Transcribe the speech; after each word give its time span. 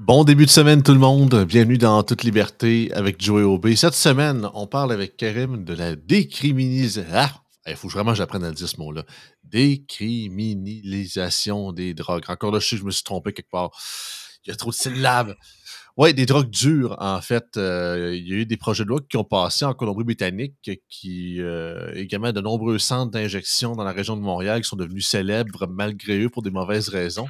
Bon 0.00 0.24
début 0.24 0.46
de 0.46 0.50
semaine 0.50 0.82
tout 0.82 0.94
le 0.94 0.98
monde, 0.98 1.44
bienvenue 1.44 1.76
dans 1.76 2.02
Toute 2.02 2.22
Liberté 2.22 2.90
avec 2.94 3.22
Joey 3.22 3.42
Aubé. 3.42 3.76
Cette 3.76 3.92
semaine, 3.92 4.48
on 4.54 4.66
parle 4.66 4.92
avec 4.92 5.18
Karim 5.18 5.62
de 5.62 5.74
la 5.74 5.94
décriminalisation. 5.94 7.04
Ah, 7.12 7.30
il 7.66 7.76
faut 7.76 7.88
vraiment 7.88 8.12
que 8.12 8.16
j'apprenne 8.16 8.44
à 8.44 8.50
dire 8.50 8.66
ce 8.66 8.78
mot-là. 8.78 9.04
Décriminalisation 9.44 11.72
des 11.72 11.92
drogues. 11.92 12.24
Encore 12.28 12.50
là, 12.50 12.60
je 12.60 12.66
sais 12.66 12.76
que 12.76 12.80
je 12.80 12.86
me 12.86 12.90
suis 12.90 13.04
trompé 13.04 13.34
quelque 13.34 13.50
part. 13.50 13.72
Il 14.46 14.48
y 14.48 14.52
a 14.54 14.56
trop 14.56 14.70
de 14.70 14.74
syllabes. 14.74 15.36
Oui, 15.98 16.14
des 16.14 16.24
drogues 16.24 16.48
dures, 16.48 16.96
en 16.98 17.20
fait. 17.20 17.58
Euh, 17.58 18.16
il 18.16 18.26
y 18.26 18.32
a 18.32 18.36
eu 18.36 18.46
des 18.46 18.56
projets 18.56 18.84
de 18.84 18.88
loi 18.88 19.00
qui 19.06 19.18
ont 19.18 19.24
passé 19.24 19.66
en 19.66 19.74
Colombie-Britannique, 19.74 20.54
qui 20.88 21.42
euh, 21.42 21.92
également 21.94 22.32
de 22.32 22.40
nombreux 22.40 22.78
centres 22.78 23.10
d'injection 23.10 23.76
dans 23.76 23.84
la 23.84 23.92
région 23.92 24.16
de 24.16 24.22
Montréal 24.22 24.62
qui 24.62 24.68
sont 24.70 24.76
devenus 24.76 25.06
célèbres 25.06 25.66
malgré 25.68 26.22
eux 26.22 26.30
pour 26.30 26.40
des 26.40 26.50
mauvaises 26.50 26.88
raisons. 26.88 27.26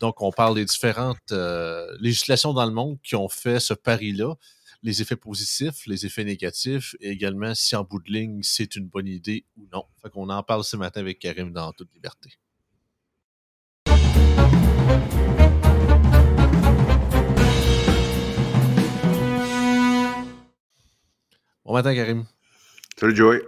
Donc, 0.00 0.20
on 0.22 0.32
parle 0.32 0.56
des 0.56 0.64
différentes 0.64 1.32
euh, 1.32 1.86
législations 2.00 2.52
dans 2.52 2.66
le 2.66 2.72
monde 2.72 2.98
qui 3.02 3.14
ont 3.16 3.28
fait 3.28 3.60
ce 3.60 3.74
pari-là, 3.74 4.34
les 4.82 5.00
effets 5.00 5.16
positifs, 5.16 5.86
les 5.86 6.04
effets 6.04 6.24
négatifs, 6.24 6.94
et 7.00 7.10
également 7.10 7.54
si 7.54 7.74
en 7.76 7.84
bout 7.84 8.00
de 8.00 8.12
ligne, 8.12 8.40
c'est 8.42 8.76
une 8.76 8.86
bonne 8.86 9.06
idée 9.06 9.44
ou 9.56 9.66
non. 9.72 9.84
Fait 10.02 10.10
qu'on 10.10 10.28
en 10.28 10.42
parle 10.42 10.64
ce 10.64 10.76
matin 10.76 11.00
avec 11.00 11.18
Karim 11.18 11.52
dans 11.52 11.72
toute 11.72 11.92
liberté. 11.94 12.30
Bon 21.64 21.72
matin, 21.72 21.94
Karim. 21.94 22.26
Salut, 22.98 23.16
Joey. 23.16 23.42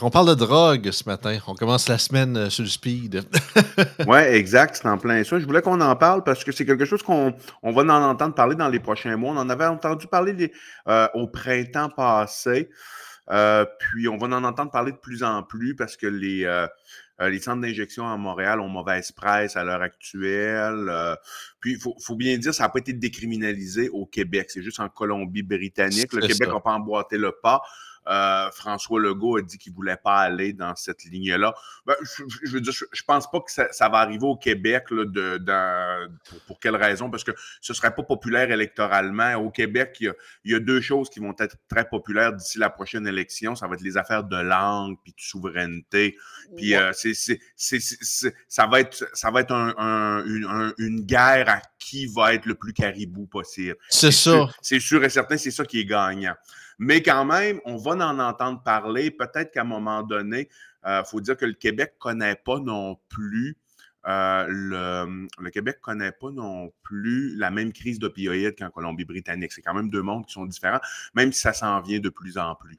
On 0.00 0.10
parle 0.10 0.28
de 0.28 0.34
drogue 0.34 0.92
ce 0.92 1.02
matin. 1.08 1.36
On 1.48 1.54
commence 1.54 1.88
la 1.88 1.98
semaine 1.98 2.36
euh, 2.36 2.48
sur 2.48 2.62
le 2.62 2.68
speed. 2.68 3.24
oui, 4.06 4.18
exact. 4.20 4.76
C'est 4.76 4.86
en 4.86 4.98
plein 4.98 5.24
ça. 5.24 5.40
Je 5.40 5.44
voulais 5.44 5.62
qu'on 5.62 5.80
en 5.80 5.96
parle 5.96 6.22
parce 6.22 6.44
que 6.44 6.52
c'est 6.52 6.64
quelque 6.64 6.84
chose 6.84 7.02
qu'on 7.02 7.34
on 7.64 7.72
va 7.72 7.82
en 7.82 8.04
entendre 8.04 8.36
parler 8.36 8.54
dans 8.54 8.68
les 8.68 8.78
prochains 8.78 9.16
mois. 9.16 9.32
On 9.32 9.36
en 9.36 9.50
avait 9.50 9.66
entendu 9.66 10.06
parler 10.06 10.52
euh, 10.86 11.08
au 11.14 11.26
printemps 11.26 11.88
passé. 11.90 12.70
Euh, 13.30 13.66
puis 13.80 14.06
on 14.06 14.16
va 14.16 14.28
en 14.28 14.44
entendre 14.44 14.70
parler 14.70 14.92
de 14.92 14.96
plus 14.96 15.24
en 15.24 15.42
plus 15.42 15.74
parce 15.74 15.96
que 15.96 16.06
les, 16.06 16.48
les 17.20 17.40
centres 17.40 17.60
d'injection 17.60 18.08
à 18.08 18.16
Montréal 18.16 18.60
ont 18.60 18.68
mauvaise 18.68 19.10
presse 19.10 19.56
à 19.56 19.64
l'heure 19.64 19.82
actuelle. 19.82 21.16
puis 21.58 21.72
il 21.72 21.80
faut, 21.80 22.14
bien 22.14 22.38
dire, 22.38 22.54
ça 22.54 22.62
n'a 22.62 22.68
pas 22.68 22.78
été 22.78 22.92
décriminalisé 22.92 23.88
au 23.88 24.06
Québec. 24.06 24.50
C'est 24.50 24.62
juste 24.62 24.78
en 24.78 24.88
Colombie-Britannique. 24.88 26.12
Le 26.12 26.20
Québec 26.20 26.48
n'a 26.48 26.60
pas 26.60 26.74
emboîté 26.74 27.18
le 27.18 27.32
pas. 27.42 27.60
Euh, 28.08 28.50
François 28.52 28.98
Legault 28.98 29.36
a 29.36 29.42
dit 29.42 29.58
qu'il 29.58 29.72
ne 29.72 29.76
voulait 29.76 29.96
pas 29.96 30.16
aller 30.18 30.52
dans 30.52 30.74
cette 30.74 31.04
ligne-là. 31.04 31.54
Ben, 31.86 31.94
je, 32.02 32.50
veux 32.50 32.60
dire, 32.60 32.72
je, 32.72 32.84
ne 32.84 33.06
pense 33.06 33.30
pas 33.30 33.40
que 33.40 33.50
ça, 33.50 33.88
va 33.88 33.98
arriver 33.98 34.24
au 34.24 34.36
Québec 34.36 34.86
de, 34.90 35.38
pour, 36.46 36.58
quelle 36.58 36.76
raison? 36.76 37.10
Parce 37.10 37.24
que 37.24 37.32
ce 37.60 37.72
ne 37.72 37.76
serait 37.76 37.94
pas 37.94 38.02
populaire 38.02 38.50
électoralement. 38.50 39.34
Au 39.34 39.50
Québec, 39.50 39.98
il 40.00 40.14
y, 40.44 40.54
a, 40.54 40.60
deux 40.60 40.80
choses 40.80 41.10
qui 41.10 41.20
vont 41.20 41.34
être 41.38 41.56
très 41.68 41.88
populaires 41.88 42.32
d'ici 42.32 42.58
la 42.58 42.70
prochaine 42.70 43.06
élection. 43.06 43.54
Ça 43.54 43.66
va 43.66 43.74
être 43.74 43.82
les 43.82 43.96
affaires 43.96 44.24
de 44.24 44.36
langue 44.36 44.96
puis 45.02 45.12
de 45.12 45.20
souveraineté. 45.20 46.16
Puis 46.56 46.74
euh, 46.74 46.92
ça 48.48 48.66
va 48.66 48.80
être, 48.80 49.08
ça 49.12 49.30
va 49.30 49.40
être 49.42 49.52
une, 49.52 50.74
une, 50.78 51.00
guerre 51.04 51.48
à 51.48 51.62
qui 51.78 52.06
va 52.06 52.34
être 52.34 52.46
le 52.46 52.54
plus 52.54 52.72
caribou 52.72 53.26
possible. 53.26 53.76
C'est 53.88 54.10
ça. 54.10 54.48
C'est 54.62 54.80
sûr 54.80 55.04
et 55.04 55.10
certain, 55.10 55.36
c'est 55.36 55.50
ça 55.50 55.64
qui 55.64 55.80
est 55.80 55.84
gagnant. 55.84 56.34
Mais 56.82 57.02
quand 57.02 57.26
même, 57.26 57.60
on 57.66 57.76
va 57.76 57.92
en 57.92 58.18
entendre 58.18 58.62
parler. 58.62 59.10
Peut-être 59.10 59.52
qu'à 59.52 59.60
un 59.60 59.64
moment 59.64 60.02
donné, 60.02 60.48
il 60.82 60.88
euh, 60.88 61.04
faut 61.04 61.20
dire 61.20 61.36
que 61.36 61.44
le 61.44 61.52
Québec 61.52 61.92
ne 61.96 61.98
connaît 61.98 62.36
pas 62.36 62.58
non 62.58 62.98
plus 63.10 63.58
euh, 64.06 64.46
le, 64.48 65.50
Québec 65.50 65.76
ne 65.76 65.82
connaît 65.82 66.12
pas 66.12 66.30
non 66.30 66.72
plus 66.82 67.36
la 67.36 67.50
même 67.50 67.70
crise 67.70 67.98
d'opioïdes 67.98 68.56
qu'en 68.58 68.70
Colombie-Britannique. 68.70 69.52
C'est 69.52 69.60
quand 69.60 69.74
même 69.74 69.90
deux 69.90 70.00
mondes 70.00 70.24
qui 70.24 70.32
sont 70.32 70.46
différents, 70.46 70.80
même 71.14 71.32
si 71.32 71.40
ça 71.40 71.52
s'en 71.52 71.80
vient 71.82 72.00
de 72.00 72.08
plus 72.08 72.38
en 72.38 72.54
plus. 72.54 72.78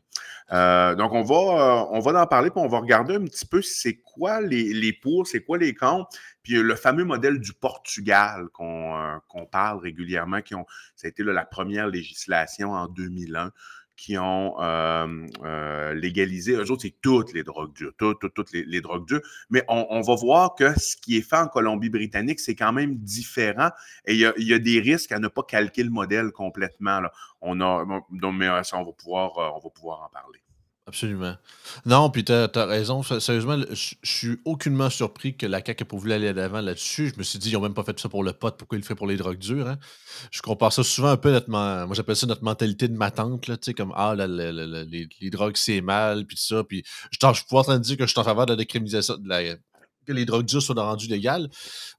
Euh, 0.52 0.96
donc, 0.96 1.14
on 1.14 1.22
va, 1.22 1.88
on 1.92 2.00
va 2.00 2.22
en 2.24 2.26
parler, 2.26 2.50
puis 2.50 2.60
on 2.60 2.68
va 2.68 2.80
regarder 2.80 3.16
un 3.16 3.26
petit 3.26 3.46
peu 3.46 3.62
c'est 3.62 3.98
quoi 3.98 4.42
les, 4.42 4.74
les 4.74 4.94
pour, 4.94 5.28
c'est 5.28 5.44
quoi 5.44 5.60
les 5.60 5.76
contre, 5.76 6.10
puis 6.42 6.54
le 6.54 6.76
fameux 6.76 7.06
modèle 7.06 7.40
du 7.40 7.54
Portugal 7.54 8.48
qu'on 8.52 9.46
parle 9.52 9.80
régulièrement, 9.80 10.42
qui 10.42 10.56
ont, 10.56 10.66
ça 10.96 11.08
a 11.08 11.10
été 11.10 11.24
la 11.24 11.46
première 11.46 11.88
législation 11.88 12.72
en 12.72 12.88
2001 12.88 13.52
qui 14.02 14.18
ont 14.18 14.56
euh, 14.60 15.94
légalisé, 15.94 16.54
eux 16.54 16.72
autres, 16.72 16.82
c'est 16.82 16.96
toutes 17.02 17.34
les 17.34 17.44
drogues 17.44 17.72
dures, 17.74 17.92
toutes, 18.00 18.20
toutes, 18.20 18.34
toutes 18.34 18.52
les, 18.52 18.82
drogues 18.82 19.06
dures. 19.06 19.22
Mais 19.52 19.64
on, 19.68 20.02
va 20.02 20.16
voir 20.16 20.56
que 20.56 20.74
ce 20.80 20.98
qui 20.98 21.18
est 21.18 21.22
fait 21.22 21.38
en 21.38 21.48
Colombie-Britannique, 21.48 22.40
c'est 22.40 22.56
quand 22.56 22.74
même 22.74 22.96
différent 22.96 23.70
et 24.08 24.16
il 24.16 24.20
y, 24.20 24.54
a, 24.54 24.60
des 24.60 24.80
risques 24.80 25.12
à 25.12 25.20
ne 25.20 25.28
pas 25.28 25.44
calquer 25.44 25.84
le 25.84 25.92
modèle 25.92 26.32
complètement. 26.32 27.00
Là. 27.00 27.12
On 27.42 27.62
a, 27.62 27.86
donc, 28.10 28.36
mais 28.36 28.48
ça, 28.64 28.78
on 28.78 28.86
va 28.86 28.92
pouvoir, 28.92 29.38
euh, 29.38 29.50
on 29.56 29.60
va 29.60 29.70
pouvoir 29.70 30.02
en 30.02 30.10
parler. 30.10 30.42
Absolument. 30.92 31.36
Non, 31.86 32.10
puis 32.10 32.26
tu 32.26 32.34
as, 32.34 32.66
raison. 32.66 33.02
Sérieusement, 33.02 33.58
je 33.70 33.96
suis 34.04 34.38
aucunement 34.44 34.90
surpris 34.90 35.38
que 35.38 35.46
la 35.46 35.64
CAQ 35.66 35.84
ait 35.84 35.86
pas 35.86 35.96
voulu 35.96 36.12
aller 36.12 36.34
d'avant 36.34 36.60
là-dessus. 36.60 37.14
Je 37.14 37.18
me 37.18 37.24
suis 37.24 37.40
dit, 37.40 37.50
ils 37.50 37.54
n'ont 37.54 37.62
même 37.62 37.74
pas 37.74 37.86
fait 37.86 37.98
ça 37.98 38.10
pour 38.10 38.26
le 38.26 38.34
pot. 38.34 38.54
Pourquoi 38.58 38.78
ils 38.78 38.82
le 38.82 38.84
feraient 38.84 38.96
pour 38.96 39.08
les 39.08 39.16
drogues 39.16 39.38
dures? 39.38 39.70
Hein? 39.70 39.78
Je 40.32 40.42
compare 40.42 40.74
ça 40.74 40.84
souvent 40.84 41.08
un 41.08 41.16
peu 41.16 41.32
notre. 41.32 41.50
Moi, 41.50 41.88
j'appelle 41.94 42.18
ça 42.18 42.28
notre 42.28 42.44
mentalité 42.44 42.90
de 42.90 42.98
ma 42.98 43.10
tante, 43.10 43.48
là, 43.48 43.56
comme 43.78 43.94
Ah, 43.96 44.16
les, 44.18 45.08
les, 45.22 45.30
drogues, 45.30 45.56
c'est 45.56 45.80
mal, 45.80 46.26
puis 46.26 46.36
ça. 46.36 46.66
Puis 46.66 46.84
je, 47.10 47.18
suis 47.18 47.46
en 47.52 47.64
train 47.64 47.78
de 47.78 47.84
dire 47.84 47.96
que 47.96 48.06
je 48.06 48.12
suis 48.12 48.20
en 48.20 48.26
faveur 48.26 48.46
de 48.48 48.52
la 48.52 48.58
décriminalisation, 48.58 49.16
de 49.16 49.30
la 49.30 49.56
que 50.12 50.18
les 50.18 50.26
drogues 50.26 50.46
dures 50.46 50.62
soient 50.62 50.76
rendues 50.82 51.08
légales 51.08 51.50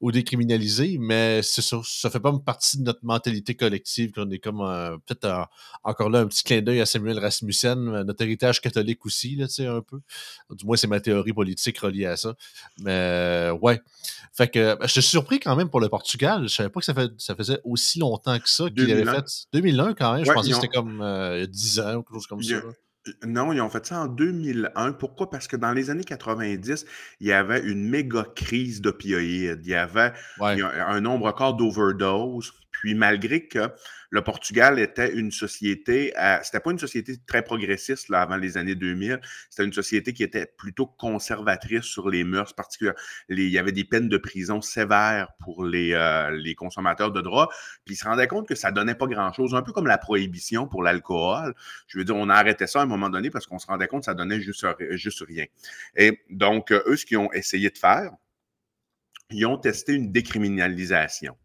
ou 0.00 0.12
décriminalisées, 0.12 0.99
mais 1.00 1.43
ça, 1.43 1.62
ça 1.84 2.11
fait 2.11 2.21
pas 2.21 2.33
partie 2.39 2.78
de 2.78 2.83
notre 2.84 3.05
mentalité 3.05 3.55
collective 3.55 4.12
qu'on 4.12 4.31
est 4.31 4.39
comme 4.39 4.61
peut-être 5.06 5.49
encore 5.84 6.11
là 6.11 6.21
un 6.21 6.27
petit 6.27 6.45
clin 6.45 6.62
d'œil 6.62 6.81
à 6.81 6.87
Samuel 6.87 7.19
Rasmussen, 7.19 7.89
euh, 7.89 8.05
notre 8.05 8.22
héritage 8.22 8.61
catholique 8.61 9.05
aussi, 9.06 9.37
là, 9.37 9.47
tu 9.47 9.55
sais, 9.55 9.67
un 9.67 9.81
peu. 9.81 10.01
Du 10.51 10.65
moins, 10.65 10.77
c'est 10.77 10.87
ma 10.87 11.01
théorie 11.01 11.33
politique 11.33 11.78
reliée 11.78 12.06
à 12.06 12.17
ça. 12.17 12.34
Mais 12.78 12.91
euh, 12.93 13.53
ouais. 13.53 13.81
Fait 14.33 14.49
que 14.49 14.75
ben, 14.77 14.87
je 14.87 14.93
suis 14.93 15.03
surpris 15.03 15.41
quand 15.41 15.56
même 15.56 15.69
pour 15.69 15.81
le 15.81 15.89
Portugal. 15.89 16.43
Je 16.49 16.55
savais 16.55 16.69
pas 16.69 16.81
que 16.81 16.87
ça, 16.87 16.95
fait, 16.95 17.11
ça 17.19 17.34
faisait 17.34 17.61
aussi 17.65 17.99
longtemps 17.99 18.39
que 18.39 18.49
ça 18.49 18.69
qu'il 18.71 18.91
avait 18.91 19.05
fait. 19.05 19.47
2001 19.53 19.95
quand 19.95 20.15
même. 20.15 20.25
je 20.25 20.33
pensais 20.33 20.51
que 20.51 20.55
c'était 20.55 20.69
comme 20.69 21.01
euh, 21.01 21.37
il 21.37 21.41
y 21.41 21.45
a 21.45 21.47
10 21.47 21.81
ans 21.81 21.95
ou 21.97 22.03
quelque 22.03 22.15
chose 22.15 22.27
comme 22.27 22.43
ça. 22.43 22.56
Non, 23.27 23.53
ils 23.53 23.61
ont 23.61 23.69
fait 23.69 23.85
ça 23.85 24.03
en 24.03 24.07
2001. 24.07 24.93
Pourquoi? 24.93 25.29
Parce 25.29 25.49
que 25.49 25.57
dans 25.57 25.73
les 25.73 25.91
années 25.91 26.05
90, 26.05 26.87
il 27.21 27.27
y 27.27 27.33
avait 27.33 27.61
une 27.61 27.89
méga 27.89 28.25
crise 28.37 28.81
d'opioïdes. 28.81 29.63
Il 29.65 29.71
y 29.71 29.75
avait 29.75 30.13
un 30.39 31.01
nombre 31.01 31.27
record 31.27 31.57
d'overdoses. 31.57 32.53
Puis 32.72 32.94
malgré 32.94 33.47
que 33.47 33.71
le 34.10 34.22
Portugal 34.22 34.78
était 34.78 35.12
une 35.15 35.31
société, 35.31 36.12
c'était 36.43 36.60
pas 36.60 36.71
une 36.71 36.78
société 36.78 37.16
très 37.27 37.43
progressiste 37.43 38.10
avant 38.12 38.37
les 38.37 38.56
années 38.56 38.75
2000, 38.75 39.21
c'était 39.49 39.65
une 39.65 39.72
société 39.72 40.12
qui 40.12 40.22
était 40.22 40.47
plutôt 40.47 40.87
conservatrice 40.87 41.84
sur 41.84 42.10
les 42.10 42.25
mœurs 42.25 42.55
particulières. 42.55 42.94
il 43.28 43.49
y 43.49 43.59
avait 43.59 43.72
des 43.72 43.84
peines 43.84 44.09
de 44.09 44.19
prison 44.19 44.60
sévères 44.60 45.33
pour 45.38 45.65
les, 45.65 45.93
euh, 45.94 46.31
les 46.31 46.55
consommateurs 46.55 47.12
de 47.12 47.21
drogue, 47.21 47.49
puis 47.84 47.94
ils 47.94 47.99
se 47.99 48.05
rendaient 48.05 48.27
compte 48.27 48.49
que 48.49 48.55
ça 48.55 48.71
donnait 48.71 48.94
pas 48.94 49.06
grand-chose, 49.06 49.54
un 49.54 49.62
peu 49.62 49.72
comme 49.72 49.87
la 49.87 49.99
prohibition 49.99 50.66
pour 50.66 50.83
l'alcool. 50.83 51.54
Je 51.87 51.99
veux 51.99 52.04
dire, 52.04 52.16
on 52.16 52.28
a 52.28 52.34
arrêté 52.34 52.66
ça 52.66 52.81
à 52.81 52.83
un 52.83 52.87
moment 52.87 53.10
donné 53.10 53.31
parce 53.31 53.47
qu'on 53.47 53.59
se 53.59 53.66
rendait 53.66 53.89
compte 53.89 54.00
que 54.00 54.06
ça 54.06 54.15
donnait 54.15 54.41
juste, 54.41 54.66
juste 54.91 55.25
rien. 55.27 55.47
Et 55.97 56.21
donc, 56.31 56.72
eux, 56.72 56.97
ce 56.97 57.06
qu'ils 57.06 57.19
ont 57.19 57.33
essayé 57.33 57.71
de 57.71 57.78
faire, 57.78 58.10
ils 59.31 59.47
ont 59.47 59.59
testé 59.59 59.94
une 59.94 60.12
décriminalisation. 60.12 61.37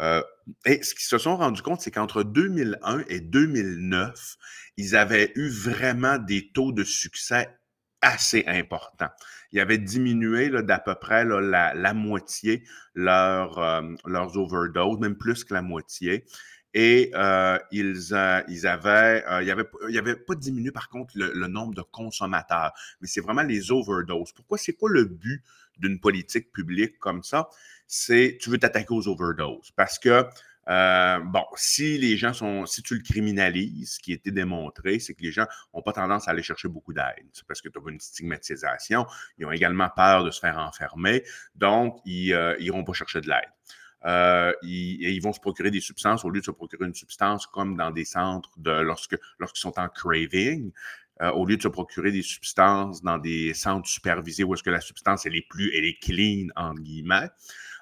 Euh, 0.00 0.22
et 0.64 0.82
ce 0.82 0.94
qu'ils 0.94 1.04
se 1.04 1.18
sont 1.18 1.36
rendus 1.36 1.62
compte, 1.62 1.80
c'est 1.80 1.90
qu'entre 1.90 2.22
2001 2.22 3.04
et 3.08 3.20
2009, 3.20 4.36
ils 4.76 4.96
avaient 4.96 5.32
eu 5.36 5.48
vraiment 5.48 6.18
des 6.18 6.50
taux 6.52 6.72
de 6.72 6.84
succès 6.84 7.48
assez 8.02 8.44
importants. 8.46 9.10
Ils 9.52 9.60
avaient 9.60 9.78
diminué 9.78 10.50
d'à 10.62 10.78
peu 10.78 10.94
près 10.94 11.24
la, 11.24 11.94
moitié 11.94 12.64
euh, 12.96 13.96
leurs 14.06 14.36
overdoses, 14.38 14.98
même 14.98 15.16
plus 15.16 15.44
que 15.44 15.52
la 15.52 15.62
moitié. 15.62 16.24
Et 16.72 17.10
euh, 17.14 17.58
ils, 17.72 18.14
ils 18.48 18.66
avaient, 18.66 19.24
pas 20.14 20.34
diminué 20.36 20.70
par 20.70 20.88
contre 20.88 21.12
le 21.16 21.46
nombre 21.48 21.74
de 21.74 21.82
consommateurs, 21.82 22.72
mais 23.00 23.08
c'est 23.08 23.20
vraiment 23.20 23.42
les 23.42 23.70
overdoses. 23.70 24.32
Pourquoi? 24.32 24.56
C'est 24.56 24.74
quoi 24.74 24.88
le 24.88 25.04
but 25.04 25.42
d'une 25.80 25.98
politique 25.98 26.52
publique 26.52 26.98
comme 26.98 27.22
ça? 27.22 27.48
c'est 27.90 28.38
tu 28.40 28.50
veux 28.50 28.58
t'attaquer 28.58 28.94
aux 28.94 29.08
overdoses. 29.08 29.72
Parce 29.74 29.98
que, 29.98 30.24
euh, 30.68 31.18
bon, 31.18 31.44
si 31.56 31.98
les 31.98 32.16
gens 32.16 32.32
sont, 32.32 32.64
si 32.64 32.82
tu 32.82 32.94
le 32.94 33.02
criminalises, 33.02 33.94
ce 33.94 34.00
qui 34.00 34.12
a 34.12 34.14
été 34.14 34.30
démontré, 34.30 35.00
c'est 35.00 35.14
que 35.14 35.22
les 35.22 35.32
gens 35.32 35.46
n'ont 35.74 35.82
pas 35.82 35.92
tendance 35.92 36.28
à 36.28 36.30
aller 36.30 36.44
chercher 36.44 36.68
beaucoup 36.68 36.92
d'aide. 36.92 37.26
C'est 37.32 37.44
parce 37.46 37.60
que 37.60 37.68
tu 37.68 37.78
as 37.78 37.90
une 37.90 37.98
stigmatisation. 37.98 39.06
Ils 39.38 39.46
ont 39.46 39.50
également 39.50 39.88
peur 39.94 40.22
de 40.22 40.30
se 40.30 40.38
faire 40.38 40.56
enfermer. 40.58 41.24
Donc, 41.56 42.00
ils 42.04 42.32
n'iront 42.60 42.82
euh, 42.82 42.84
pas 42.84 42.92
chercher 42.92 43.20
de 43.20 43.28
l'aide. 43.28 43.50
Euh, 44.06 44.52
ils, 44.62 45.02
ils 45.02 45.20
vont 45.20 45.32
se 45.32 45.40
procurer 45.40 45.72
des 45.72 45.80
substances 45.80 46.24
au 46.24 46.30
lieu 46.30 46.40
de 46.40 46.46
se 46.46 46.52
procurer 46.52 46.86
une 46.86 46.94
substance 46.94 47.46
comme 47.48 47.76
dans 47.76 47.90
des 47.90 48.06
centres 48.06 48.50
de 48.56 48.70
lorsque 48.70 49.18
lorsqu'ils 49.40 49.60
sont 49.60 49.78
en 49.78 49.88
craving. 49.88 50.70
Au 51.34 51.44
lieu 51.44 51.56
de 51.56 51.62
se 51.62 51.68
procurer 51.68 52.12
des 52.12 52.22
substances 52.22 53.02
dans 53.02 53.18
des 53.18 53.52
centres 53.54 53.88
supervisés 53.88 54.42
où 54.42 54.54
est-ce 54.54 54.62
que 54.62 54.70
la 54.70 54.80
substance 54.80 55.26
est 55.26 55.48
plus 55.48 55.70
elle 55.76 55.84
est 55.84 55.98
clean 56.00 56.48
guillemets 56.80 57.28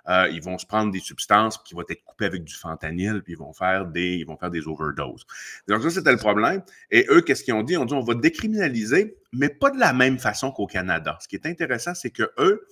euh, 0.08 0.28
ils 0.32 0.42
vont 0.42 0.56
se 0.56 0.64
prendre 0.64 0.90
des 0.90 1.00
substances 1.00 1.58
qui 1.58 1.74
vont 1.74 1.84
être 1.88 2.02
coupées 2.04 2.24
avec 2.24 2.42
du 2.42 2.54
fentanyl, 2.54 3.22
puis 3.22 3.34
ils 3.34 3.38
vont 3.38 3.52
faire 3.52 3.86
des, 3.86 4.16
ils 4.16 4.26
vont 4.26 4.38
faire 4.38 4.50
des 4.50 4.66
overdoses. 4.66 5.26
Donc 5.66 5.82
ça, 5.82 5.90
c'était 5.90 6.12
le 6.12 6.18
problème. 6.18 6.62
Et 6.90 7.06
eux, 7.10 7.20
qu'est-ce 7.20 7.44
qu'ils 7.44 7.54
ont 7.54 7.62
dit? 7.62 7.74
Ils 7.74 7.78
ont 7.78 7.84
dit, 7.84 7.94
on 7.94 8.00
va 8.00 8.14
décriminaliser, 8.14 9.18
mais 9.32 9.50
pas 9.50 9.70
de 9.70 9.78
la 9.78 9.92
même 9.92 10.18
façon 10.18 10.50
qu'au 10.50 10.66
Canada. 10.66 11.18
Ce 11.20 11.28
qui 11.28 11.36
est 11.36 11.46
intéressant, 11.46 11.94
c'est 11.94 12.10
que 12.10 12.30
eux, 12.38 12.66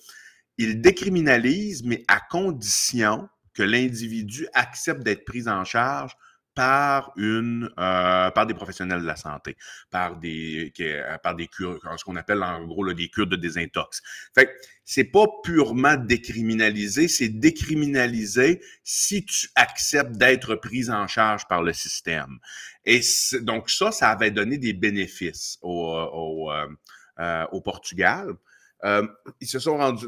ils 0.57 0.81
décriminalisent, 0.81 1.85
mais 1.85 2.05
à 2.09 2.21
condition 2.21 3.29
que 3.53 3.63
l'individu 3.63 4.49
accepte 4.55 5.03
d'être 5.03 5.25
pris 5.25 5.47
en 5.47 5.65
charge 5.65 6.13
par 6.57 7.13
une 7.17 7.71
euh, 7.79 8.31
par 8.31 8.47
des 8.47 8.55
professionnels 8.55 9.03
de 9.03 9.07
la 9.07 9.15
santé, 9.15 9.57
par 9.91 10.17
des 10.17 10.73
euh, 10.81 11.19
par 11.19 11.37
des 11.37 11.49
cures, 11.49 11.79
ce 11.99 12.03
qu'on 12.03 12.17
appelle 12.17 12.43
en 12.43 12.65
gros 12.65 12.91
des 12.95 13.09
cures 13.11 13.27
de 13.27 13.37
désintox. 13.37 14.03
Fait 14.35 14.51
c'est 14.85 15.05
pas 15.05 15.27
purement 15.45 15.97
décriminalisé, 15.97 17.09
c'est 17.09 17.29
décriminalisé 17.29 18.63
si 18.85 19.27
tu 19.27 19.49
acceptes 19.55 20.13
d'être 20.13 20.55
pris 20.55 20.91
en 20.91 21.07
charge 21.07 21.47
par 21.47 21.63
le 21.63 21.75
système. 21.75 22.39
Et 22.87 23.01
donc 23.43 23.69
ça, 23.69 23.93
ça 23.93 24.11
avait 24.11 24.31
donné 24.31 24.57
des 24.57 24.73
bénéfices 24.73 25.59
au, 25.61 25.93
au, 25.93 26.53
euh, 26.53 27.47
au 27.53 27.61
Portugal. 27.61 28.35
ils 28.83 29.49
se 29.49 29.59
sont 29.59 29.77
rendus 29.77 30.07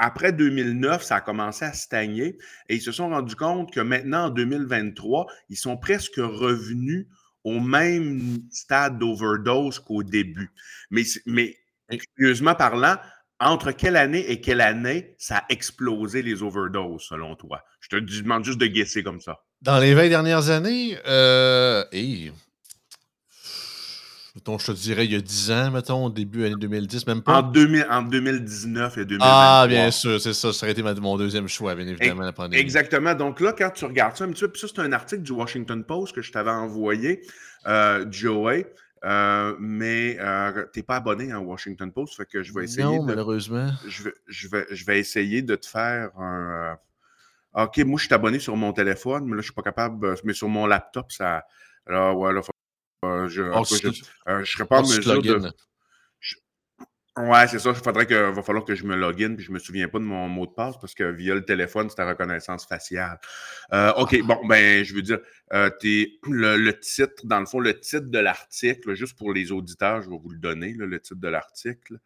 après 0.00 0.32
2009, 0.32 1.02
ça 1.02 1.16
a 1.16 1.20
commencé 1.20 1.66
à 1.66 1.74
stagner 1.74 2.38
et 2.70 2.76
ils 2.76 2.80
se 2.80 2.90
sont 2.90 3.10
rendus 3.10 3.36
compte 3.36 3.70
que 3.70 3.80
maintenant, 3.80 4.24
en 4.24 4.30
2023, 4.30 5.26
ils 5.50 5.58
sont 5.58 5.76
presque 5.76 6.16
revenus 6.16 7.06
au 7.44 7.60
même 7.60 8.38
stade 8.50 8.98
d'overdose 8.98 9.78
qu'au 9.78 10.02
début. 10.02 10.50
Mais, 10.90 11.02
mais 11.26 11.54
curieusement 12.16 12.54
parlant, 12.54 12.96
entre 13.40 13.72
quelle 13.72 13.96
année 13.96 14.24
et 14.30 14.40
quelle 14.40 14.62
année 14.62 15.14
ça 15.18 15.38
a 15.38 15.44
explosé 15.50 16.22
les 16.22 16.42
overdoses, 16.42 17.02
selon 17.02 17.36
toi? 17.36 17.62
Je 17.80 17.90
te 17.90 17.96
demande 17.96 18.44
juste 18.44 18.58
de 18.58 18.66
guesser 18.66 19.02
comme 19.02 19.20
ça. 19.20 19.44
Dans 19.60 19.78
les 19.78 19.92
20 19.92 20.08
dernières 20.08 20.48
années, 20.48 20.96
euh, 21.06 21.84
Mettons, 24.34 24.58
je 24.58 24.66
te 24.66 24.72
dirais 24.72 25.04
il 25.04 25.12
y 25.12 25.16
a 25.16 25.20
10 25.20 25.50
ans, 25.50 25.70
mettons, 25.72 26.04
au 26.06 26.10
début 26.10 26.44
année 26.44 26.54
2010, 26.56 27.06
même 27.06 27.22
pas. 27.22 27.38
En, 27.38 27.42
2000, 27.42 27.86
en 27.90 28.02
2019 28.02 28.98
et 28.98 29.04
2023. 29.04 29.28
Ah, 29.28 29.66
bien 29.68 29.90
sûr, 29.90 30.20
c'est 30.20 30.32
ça. 30.32 30.52
Ça 30.52 30.66
aurait 30.66 30.72
été 30.72 30.82
mon 30.82 31.16
deuxième 31.16 31.48
choix, 31.48 31.74
bien 31.74 31.86
évidemment, 31.86 32.22
la 32.22 32.32
pandémie. 32.32 32.60
Exactement. 32.60 33.14
Donc 33.14 33.40
là, 33.40 33.52
quand 33.52 33.70
tu 33.70 33.84
regardes 33.84 34.16
ça 34.16 34.24
un 34.24 34.28
petit 34.28 34.42
peu, 34.42 34.48
puis 34.48 34.60
ça, 34.60 34.68
c'est 34.68 34.80
un 34.80 34.92
article 34.92 35.22
du 35.22 35.32
Washington 35.32 35.82
Post 35.84 36.14
que 36.14 36.22
je 36.22 36.30
t'avais 36.30 36.50
envoyé, 36.50 37.22
euh, 37.66 38.06
Joey. 38.10 38.66
Euh, 39.04 39.56
mais 39.58 40.18
euh, 40.20 40.66
tu 40.72 40.78
n'es 40.78 40.82
pas 40.82 40.96
abonné 40.96 41.32
à 41.32 41.40
Washington 41.40 41.90
Post, 41.90 42.16
fait 42.16 42.26
que 42.26 42.42
je 42.42 42.52
vais 42.52 42.64
essayer. 42.64 42.84
Non, 42.84 43.02
malheureusement. 43.02 43.70
Je 43.88 44.04
vais, 44.04 44.14
je, 44.28 44.48
vais, 44.48 44.66
je 44.70 44.84
vais 44.84 44.98
essayer 44.98 45.42
de 45.42 45.56
te 45.56 45.66
faire 45.66 46.10
un. 46.18 46.76
Euh, 47.56 47.64
OK, 47.64 47.78
moi, 47.78 47.98
je 47.98 48.04
suis 48.04 48.14
abonné 48.14 48.38
sur 48.38 48.56
mon 48.56 48.72
téléphone, 48.72 49.24
mais 49.24 49.30
là, 49.30 49.36
je 49.36 49.38
ne 49.38 49.42
suis 49.42 49.54
pas 49.54 49.62
capable. 49.62 50.14
Mais 50.22 50.34
sur 50.34 50.48
mon 50.48 50.66
laptop, 50.66 51.10
ça. 51.10 51.44
Alors, 51.86 52.16
ouais, 52.18 52.32
là, 52.32 52.42
euh, 53.04 53.28
je 53.28 53.42
ne 53.42 53.50
oh, 53.54 53.62
euh, 54.28 54.44
serais 54.44 54.66
pas 54.66 54.80
en 54.80 54.82
mesure 54.82 55.22
de. 55.22 55.50
Ouais, 57.16 57.46
c'est 57.48 57.58
ça. 57.58 57.70
Il 57.70 57.74
faudrait 57.74 58.06
que, 58.06 58.30
va 58.30 58.42
falloir 58.42 58.64
que 58.64 58.74
je 58.74 58.84
me 58.84 58.94
login 58.94 59.34
puis 59.34 59.44
je 59.44 59.52
me 59.52 59.58
souviens 59.58 59.88
pas 59.88 59.98
de 59.98 60.04
mon 60.04 60.28
mot 60.28 60.46
de 60.46 60.52
passe 60.52 60.76
parce 60.80 60.94
que 60.94 61.04
via 61.04 61.34
le 61.34 61.44
téléphone, 61.44 61.88
c'est 61.90 62.00
la 62.00 62.10
reconnaissance 62.10 62.66
faciale. 62.66 63.18
Euh, 63.72 63.92
OK, 63.96 64.22
bon, 64.22 64.38
ben, 64.46 64.84
je 64.84 64.94
veux 64.94 65.02
dire, 65.02 65.18
le, 65.50 66.70
titre, 66.72 67.22
dans 67.24 67.40
le 67.40 67.46
fond, 67.46 67.58
le 67.58 67.78
titre 67.78 68.06
de 68.06 68.18
l'article, 68.18 68.94
juste 68.94 69.18
pour 69.18 69.32
les 69.32 69.50
auditeurs, 69.50 70.02
je 70.02 70.08
vais 70.08 70.18
vous 70.22 70.30
le 70.30 70.38
donner, 70.38 70.72
le 70.72 71.00
titre 71.00 71.20
de 71.20 71.28
l'article. 71.28 71.98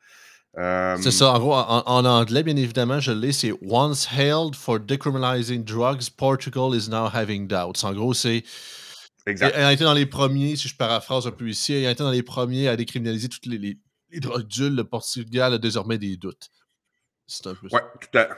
c'est 0.56 1.10
ça, 1.10 1.32
en 1.32 1.38
gros, 1.38 1.54
en, 1.54 2.04
anglais, 2.04 2.42
bien 2.42 2.56
évidemment, 2.56 2.98
je 2.98 3.12
l'ai, 3.12 3.32
c'est 3.32 3.52
Once 3.62 4.08
hailed 4.10 4.56
for 4.56 4.80
decriminalizing 4.80 5.64
drugs, 5.64 6.08
Portugal 6.08 6.74
is 6.74 6.88
now 6.88 7.08
having 7.12 7.46
doubts. 7.46 7.84
En 7.84 7.92
gros, 7.92 8.14
c'est 8.14 8.42
Exact. 9.26 9.54
A 9.54 9.72
été 9.72 9.84
dans 9.84 9.94
les 9.94 10.06
premiers, 10.06 10.56
si 10.56 10.68
je 10.68 10.76
paraphrase 10.76 11.26
un 11.26 11.30
peu 11.30 11.48
ici, 11.48 11.72
elle 11.72 11.86
a 11.86 11.90
été 11.90 12.02
dans 12.02 12.10
les 12.10 12.22
premiers 12.22 12.68
à 12.68 12.76
décriminaliser 12.76 13.28
toutes 13.28 13.46
les, 13.46 13.58
les, 13.58 14.20
drogues 14.20 14.46
dures. 14.46 14.70
Le 14.70 14.84
Portugal 14.84 15.54
a 15.54 15.58
désormais 15.58 15.98
des 15.98 16.16
doutes. 16.16 16.50
C'est 17.26 17.46
un 17.46 17.54
peu 17.54 17.68
ça. 17.70 17.76
Oui, 17.76 17.80
tout 18.00 18.18
à, 18.18 18.28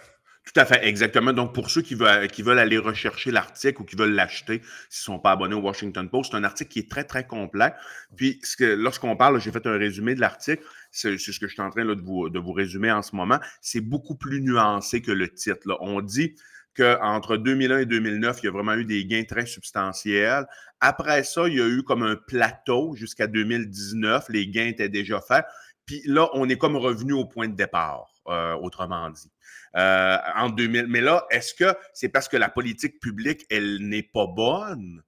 tout 0.46 0.60
à 0.60 0.64
fait, 0.64 0.86
exactement. 0.86 1.32
Donc, 1.32 1.52
pour 1.52 1.70
ceux 1.70 1.82
qui 1.82 1.96
veulent, 1.96 2.28
qui 2.28 2.42
veulent 2.42 2.60
aller 2.60 2.78
rechercher 2.78 3.32
l'article 3.32 3.82
ou 3.82 3.84
qui 3.84 3.96
veulent 3.96 4.14
l'acheter, 4.14 4.62
s'ils 4.88 5.12
ne 5.12 5.16
sont 5.16 5.18
pas 5.18 5.32
abonnés 5.32 5.56
au 5.56 5.60
Washington 5.60 6.08
Post, 6.08 6.30
c'est 6.30 6.36
un 6.36 6.44
article 6.44 6.70
qui 6.70 6.78
est 6.78 6.90
très, 6.90 7.02
très 7.02 7.26
complet. 7.26 7.72
Puis, 8.16 8.40
lorsqu'on 8.60 9.16
parle, 9.16 9.40
j'ai 9.40 9.50
fait 9.50 9.66
un 9.66 9.76
résumé 9.76 10.14
de 10.14 10.20
l'article, 10.20 10.62
c'est 10.92 11.18
ce 11.18 11.40
que 11.40 11.48
je 11.48 11.52
suis 11.52 11.62
en 11.62 11.70
train 11.70 11.84
de, 11.84 12.00
vous, 12.00 12.28
de 12.28 12.38
vous 12.38 12.52
résumer 12.52 12.92
en 12.92 13.02
ce 13.02 13.16
moment, 13.16 13.40
c'est 13.60 13.80
beaucoup 13.80 14.14
plus 14.14 14.40
nuancé 14.40 15.02
que 15.02 15.10
le 15.10 15.32
titre. 15.34 15.76
On 15.80 16.00
dit 16.00 16.36
qu'entre 16.76 17.36
2001 17.36 17.78
et 17.80 17.86
2009, 17.86 18.38
il 18.42 18.46
y 18.46 18.48
a 18.48 18.52
vraiment 18.52 18.74
eu 18.74 18.84
des 18.84 19.04
gains 19.06 19.24
très 19.24 19.46
substantiels. 19.46 20.46
Après 20.80 21.24
ça, 21.24 21.48
il 21.48 21.54
y 21.54 21.60
a 21.60 21.66
eu 21.66 21.82
comme 21.82 22.02
un 22.02 22.16
plateau 22.16 22.94
jusqu'à 22.94 23.26
2019. 23.26 24.26
Les 24.28 24.48
gains 24.48 24.66
étaient 24.66 24.88
déjà 24.88 25.20
faits. 25.20 25.44
Puis 25.86 26.02
là, 26.04 26.28
on 26.34 26.48
est 26.48 26.58
comme 26.58 26.76
revenu 26.76 27.12
au 27.12 27.24
point 27.24 27.48
de 27.48 27.54
départ, 27.54 28.10
euh, 28.28 28.54
autrement 28.54 29.08
dit. 29.10 29.30
Euh, 29.76 30.16
en 30.34 30.50
2000. 30.50 30.86
Mais 30.88 31.00
là, 31.00 31.26
est-ce 31.30 31.54
que 31.54 31.76
c'est 31.92 32.08
parce 32.08 32.28
que 32.28 32.36
la 32.36 32.48
politique 32.48 33.00
publique, 33.00 33.46
elle 33.50 33.78
n'est 33.80 34.02
pas 34.02 34.26
bonne 34.26 35.02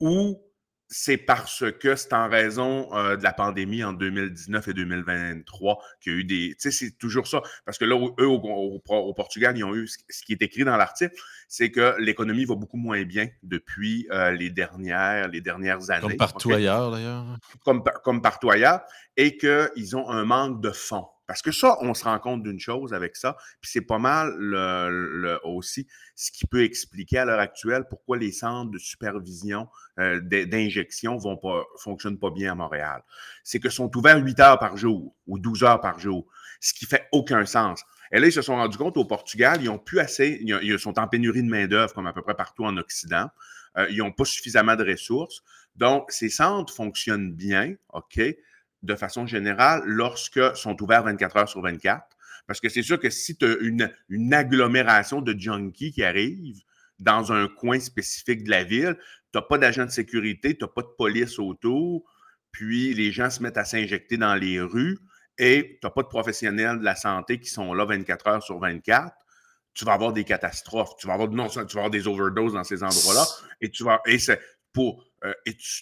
ou 0.00 0.40
c'est 0.92 1.16
parce 1.16 1.64
que 1.80 1.96
c'est 1.96 2.12
en 2.12 2.28
raison 2.28 2.94
euh, 2.94 3.16
de 3.16 3.22
la 3.22 3.32
pandémie 3.32 3.82
en 3.82 3.94
2019 3.94 4.68
et 4.68 4.74
2023 4.74 5.78
qu'il 6.00 6.12
y 6.12 6.14
a 6.14 6.18
eu 6.18 6.24
des. 6.24 6.48
Tu 6.50 6.56
sais, 6.58 6.70
c'est 6.70 6.98
toujours 6.98 7.26
ça. 7.26 7.42
Parce 7.64 7.78
que 7.78 7.86
là, 7.86 7.96
eux, 8.20 8.26
au, 8.26 9.12
Portugal, 9.16 9.56
ils 9.56 9.64
ont 9.64 9.74
eu. 9.74 9.88
Ce 9.88 10.22
qui 10.22 10.32
est 10.32 10.42
écrit 10.42 10.64
dans 10.64 10.76
l'article, 10.76 11.14
c'est 11.48 11.70
que 11.70 11.94
l'économie 11.98 12.44
va 12.44 12.56
beaucoup 12.56 12.76
moins 12.76 13.02
bien 13.04 13.28
depuis 13.42 14.06
euh, 14.10 14.32
les, 14.32 14.50
dernières, 14.50 15.28
les 15.28 15.40
dernières 15.40 15.90
années. 15.90 16.02
Comme 16.02 16.16
partout 16.18 16.52
ailleurs, 16.52 16.90
d'ailleurs. 16.90 17.24
Comme, 17.64 17.82
comme 18.04 18.20
partout 18.20 18.50
ailleurs. 18.50 18.82
Et 19.16 19.38
qu'ils 19.38 19.96
ont 19.96 20.10
un 20.10 20.24
manque 20.24 20.60
de 20.60 20.70
fonds. 20.70 21.06
Parce 21.26 21.40
que 21.40 21.52
ça, 21.52 21.78
on 21.80 21.94
se 21.94 22.04
rend 22.04 22.18
compte 22.18 22.42
d'une 22.42 22.58
chose 22.58 22.92
avec 22.92 23.16
ça, 23.16 23.36
puis 23.60 23.70
c'est 23.70 23.82
pas 23.82 23.98
mal 23.98 24.34
aussi 25.44 25.86
ce 26.14 26.30
qui 26.30 26.46
peut 26.46 26.62
expliquer 26.62 27.18
à 27.18 27.24
l'heure 27.24 27.40
actuelle 27.40 27.84
pourquoi 27.88 28.18
les 28.18 28.32
centres 28.32 28.70
de 28.70 28.78
supervision 28.78 29.68
euh, 29.98 30.20
d'injection 30.20 31.16
ne 31.16 31.78
fonctionnent 31.78 32.18
pas 32.18 32.30
bien 32.30 32.52
à 32.52 32.54
Montréal. 32.54 33.02
C'est 33.44 33.60
que 33.60 33.70
sont 33.70 33.94
ouverts 33.96 34.18
8 34.18 34.40
heures 34.40 34.58
par 34.58 34.76
jour 34.76 35.14
ou 35.26 35.38
12 35.38 35.64
heures 35.64 35.80
par 35.80 35.98
jour, 35.98 36.26
ce 36.60 36.74
qui 36.74 36.86
fait 36.86 37.06
aucun 37.12 37.44
sens. 37.46 37.84
Et 38.10 38.20
là, 38.20 38.26
ils 38.26 38.32
se 38.32 38.42
sont 38.42 38.56
rendus 38.56 38.76
compte 38.76 38.96
au 38.96 39.04
Portugal, 39.04 39.62
ils 39.62 39.70
ont 39.70 39.78
plus 39.78 40.00
assez, 40.00 40.38
ils 40.42 40.78
sont 40.78 40.98
en 40.98 41.08
pénurie 41.08 41.42
de 41.42 41.48
main-d'œuvre 41.48 41.94
comme 41.94 42.06
à 42.06 42.12
peu 42.12 42.22
près 42.22 42.34
partout 42.34 42.64
en 42.64 42.76
Occident. 42.76 43.28
Euh, 43.78 43.86
ils 43.90 43.98
n'ont 43.98 44.12
pas 44.12 44.24
suffisamment 44.24 44.76
de 44.76 44.84
ressources. 44.84 45.42
Donc, 45.76 46.10
ces 46.10 46.28
centres 46.28 46.74
fonctionnent 46.74 47.32
bien, 47.32 47.74
OK? 47.92 48.20
De 48.82 48.94
façon 48.94 49.26
générale 49.26 49.82
lorsque 49.84 50.56
sont 50.56 50.80
ouverts 50.82 51.04
24 51.04 51.36
heures 51.36 51.48
sur 51.48 51.62
24. 51.62 52.04
Parce 52.46 52.60
que 52.60 52.68
c'est 52.68 52.82
sûr 52.82 52.98
que 52.98 53.10
si 53.10 53.36
tu 53.36 53.44
as 53.44 53.56
une, 53.58 54.34
agglomération 54.34 55.20
de 55.20 55.38
junkies 55.38 55.92
qui 55.92 56.02
arrive 56.02 56.56
dans 56.98 57.32
un 57.32 57.48
coin 57.48 57.78
spécifique 57.78 58.44
de 58.44 58.50
la 58.50 58.64
ville, 58.64 58.96
tu 59.32 59.38
n'as 59.38 59.42
pas 59.42 59.58
d'agent 59.58 59.84
de 59.84 59.90
sécurité, 59.90 60.56
tu 60.56 60.64
n'as 60.64 60.68
pas 60.68 60.82
de 60.82 60.94
police 60.98 61.38
autour, 61.38 62.04
puis 62.50 62.94
les 62.94 63.12
gens 63.12 63.30
se 63.30 63.42
mettent 63.42 63.58
à 63.58 63.64
s'injecter 63.64 64.16
dans 64.16 64.34
les 64.34 64.60
rues 64.60 64.98
et 65.38 65.78
tu 65.80 65.86
n'as 65.86 65.90
pas 65.90 66.02
de 66.02 66.08
professionnels 66.08 66.80
de 66.80 66.84
la 66.84 66.96
santé 66.96 67.40
qui 67.40 67.48
sont 67.48 67.72
là 67.74 67.84
24 67.84 68.26
heures 68.26 68.42
sur 68.42 68.58
24 68.58 69.14
tu 69.74 69.84
vas 69.84 69.94
avoir 69.94 70.12
des 70.12 70.24
catastrophes, 70.24 70.96
tu 70.98 71.06
vas 71.06 71.14
avoir, 71.14 71.30
non, 71.30 71.48
tu 71.48 71.58
vas 71.58 71.62
avoir 71.62 71.90
des 71.90 72.06
overdoses 72.06 72.52
dans 72.52 72.64
ces 72.64 72.82
endroits-là, 72.82 73.24
et 73.60 73.70
tu 73.70 73.84
vas, 73.84 74.00
et 74.06 74.18
euh, 74.78 75.32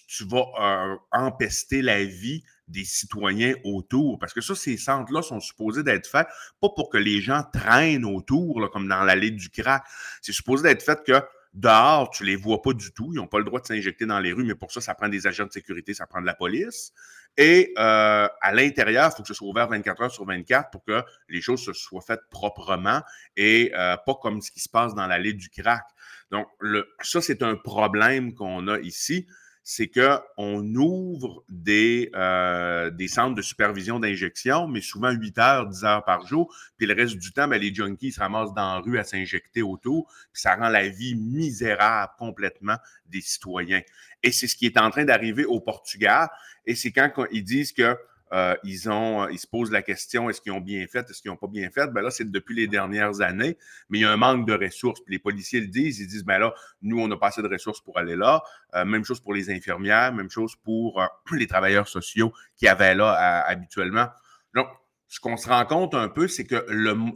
tu, 0.07 0.25
vas 0.25 0.45
euh, 0.59 0.95
empester 1.11 1.81
la 1.81 2.03
vie 2.03 2.43
des 2.71 2.85
citoyens 2.85 3.53
autour. 3.63 4.17
Parce 4.19 4.33
que 4.33 4.41
ça, 4.41 4.55
ces 4.55 4.77
centres-là 4.77 5.21
sont 5.21 5.39
supposés 5.39 5.83
d'être 5.83 6.07
faits 6.07 6.27
pas 6.59 6.69
pour 6.69 6.89
que 6.89 6.97
les 6.97 7.21
gens 7.21 7.43
traînent 7.53 8.05
autour, 8.05 8.69
comme 8.71 8.87
dans 8.87 9.03
l'allée 9.03 9.31
du 9.31 9.49
crack. 9.49 9.83
C'est 10.21 10.33
supposé 10.33 10.63
d'être 10.63 10.83
fait 10.83 11.03
que 11.03 11.21
dehors, 11.53 12.09
tu 12.11 12.23
les 12.23 12.35
vois 12.35 12.61
pas 12.61 12.73
du 12.73 12.91
tout. 12.93 13.09
Ils 13.13 13.17
n'ont 13.17 13.27
pas 13.27 13.39
le 13.39 13.43
droit 13.43 13.59
de 13.59 13.65
s'injecter 13.65 14.05
dans 14.05 14.19
les 14.19 14.31
rues, 14.33 14.45
mais 14.45 14.55
pour 14.55 14.71
ça, 14.71 14.81
ça 14.81 14.95
prend 14.95 15.09
des 15.09 15.27
agents 15.27 15.45
de 15.45 15.51
sécurité, 15.51 15.93
ça 15.93 16.07
prend 16.07 16.21
de 16.21 16.25
la 16.25 16.33
police. 16.33 16.93
Et 17.37 17.73
euh, 17.77 18.27
à 18.41 18.53
l'intérieur, 18.53 19.09
il 19.11 19.15
faut 19.15 19.21
que 19.21 19.27
ce 19.27 19.33
soit 19.33 19.47
ouvert 19.47 19.67
24 19.67 20.01
heures 20.01 20.11
sur 20.11 20.25
24 20.25 20.69
pour 20.69 20.83
que 20.83 21.01
les 21.29 21.41
choses 21.41 21.63
se 21.63 21.73
soient 21.73 22.01
faites 22.01 22.21
proprement 22.29 23.01
et 23.37 23.71
euh, 23.75 23.95
pas 24.05 24.15
comme 24.15 24.41
ce 24.41 24.51
qui 24.51 24.59
se 24.59 24.69
passe 24.69 24.93
dans 24.95 25.07
l'allée 25.07 25.33
du 25.33 25.49
crack. 25.49 25.83
Donc, 26.29 26.47
le, 26.59 26.87
ça, 27.01 27.21
c'est 27.21 27.43
un 27.43 27.55
problème 27.55 28.33
qu'on 28.33 28.67
a 28.67 28.79
ici 28.79 29.27
c'est 29.63 29.89
qu'on 29.89 30.75
ouvre 30.75 31.43
des, 31.49 32.09
euh, 32.15 32.89
des 32.89 33.07
centres 33.07 33.35
de 33.35 33.41
supervision 33.41 33.99
d'injection, 33.99 34.67
mais 34.67 34.81
souvent 34.81 35.11
8 35.11 35.37
heures, 35.37 35.67
10 35.67 35.83
heures 35.83 36.03
par 36.03 36.25
jour. 36.25 36.53
Puis 36.77 36.87
le 36.87 36.95
reste 36.95 37.17
du 37.17 37.31
temps, 37.31 37.47
ben, 37.47 37.61
les 37.61 37.73
junkies 37.73 38.11
se 38.11 38.19
ramassent 38.19 38.53
dans 38.53 38.75
la 38.75 38.79
rue 38.79 38.97
à 38.97 39.03
s'injecter 39.03 39.61
autour. 39.61 40.07
Puis 40.33 40.41
ça 40.41 40.55
rend 40.55 40.69
la 40.69 40.89
vie 40.89 41.15
misérable 41.15 42.11
complètement 42.17 42.77
des 43.05 43.21
citoyens. 43.21 43.81
Et 44.23 44.31
c'est 44.31 44.47
ce 44.47 44.55
qui 44.55 44.65
est 44.65 44.79
en 44.79 44.89
train 44.89 45.05
d'arriver 45.05 45.45
au 45.45 45.59
Portugal. 45.59 46.27
Et 46.65 46.75
c'est 46.75 46.91
quand 46.91 47.11
ils 47.31 47.43
disent 47.43 47.71
que 47.71 47.97
euh, 48.33 48.55
ils, 48.63 48.89
ont, 48.89 49.27
ils 49.27 49.39
se 49.39 49.47
posent 49.47 49.71
la 49.71 49.81
question 49.81 50.29
est-ce 50.29 50.41
qu'ils 50.41 50.51
ont 50.51 50.61
bien 50.61 50.85
fait, 50.87 51.09
est-ce 51.09 51.21
qu'ils 51.21 51.31
n'ont 51.31 51.37
pas 51.37 51.47
bien 51.47 51.69
fait? 51.69 51.87
Ben 51.87 52.01
là, 52.01 52.11
c'est 52.11 52.29
depuis 52.29 52.55
les 52.55 52.67
dernières 52.67 53.21
années, 53.21 53.57
mais 53.89 53.99
il 53.99 54.01
y 54.01 54.05
a 54.05 54.11
un 54.11 54.17
manque 54.17 54.47
de 54.47 54.53
ressources. 54.53 55.01
Puis 55.01 55.13
les 55.13 55.19
policiers 55.19 55.59
le 55.59 55.67
disent 55.67 55.99
ils 55.99 56.07
disent 56.07 56.23
ben 56.23 56.39
là, 56.39 56.53
nous, 56.81 56.99
on 56.99 57.07
n'a 57.07 57.17
pas 57.17 57.27
assez 57.27 57.41
de 57.41 57.47
ressources 57.47 57.81
pour 57.81 57.97
aller 57.97 58.15
là. 58.15 58.41
Euh, 58.75 58.85
même 58.85 59.03
chose 59.03 59.19
pour 59.19 59.33
les 59.33 59.49
infirmières, 59.49 60.13
même 60.13 60.29
chose 60.29 60.55
pour 60.55 61.01
les 61.31 61.47
travailleurs 61.47 61.87
sociaux 61.87 62.31
qui 62.55 62.67
avaient 62.67 62.95
là 62.95 63.11
habituellement. 63.45 64.07
Donc, 64.55 64.67
ce 65.11 65.19
qu'on 65.19 65.35
se 65.35 65.49
rend 65.49 65.65
compte 65.65 65.93
un 65.93 66.07
peu, 66.07 66.29
c'est 66.29 66.45
que 66.45 66.65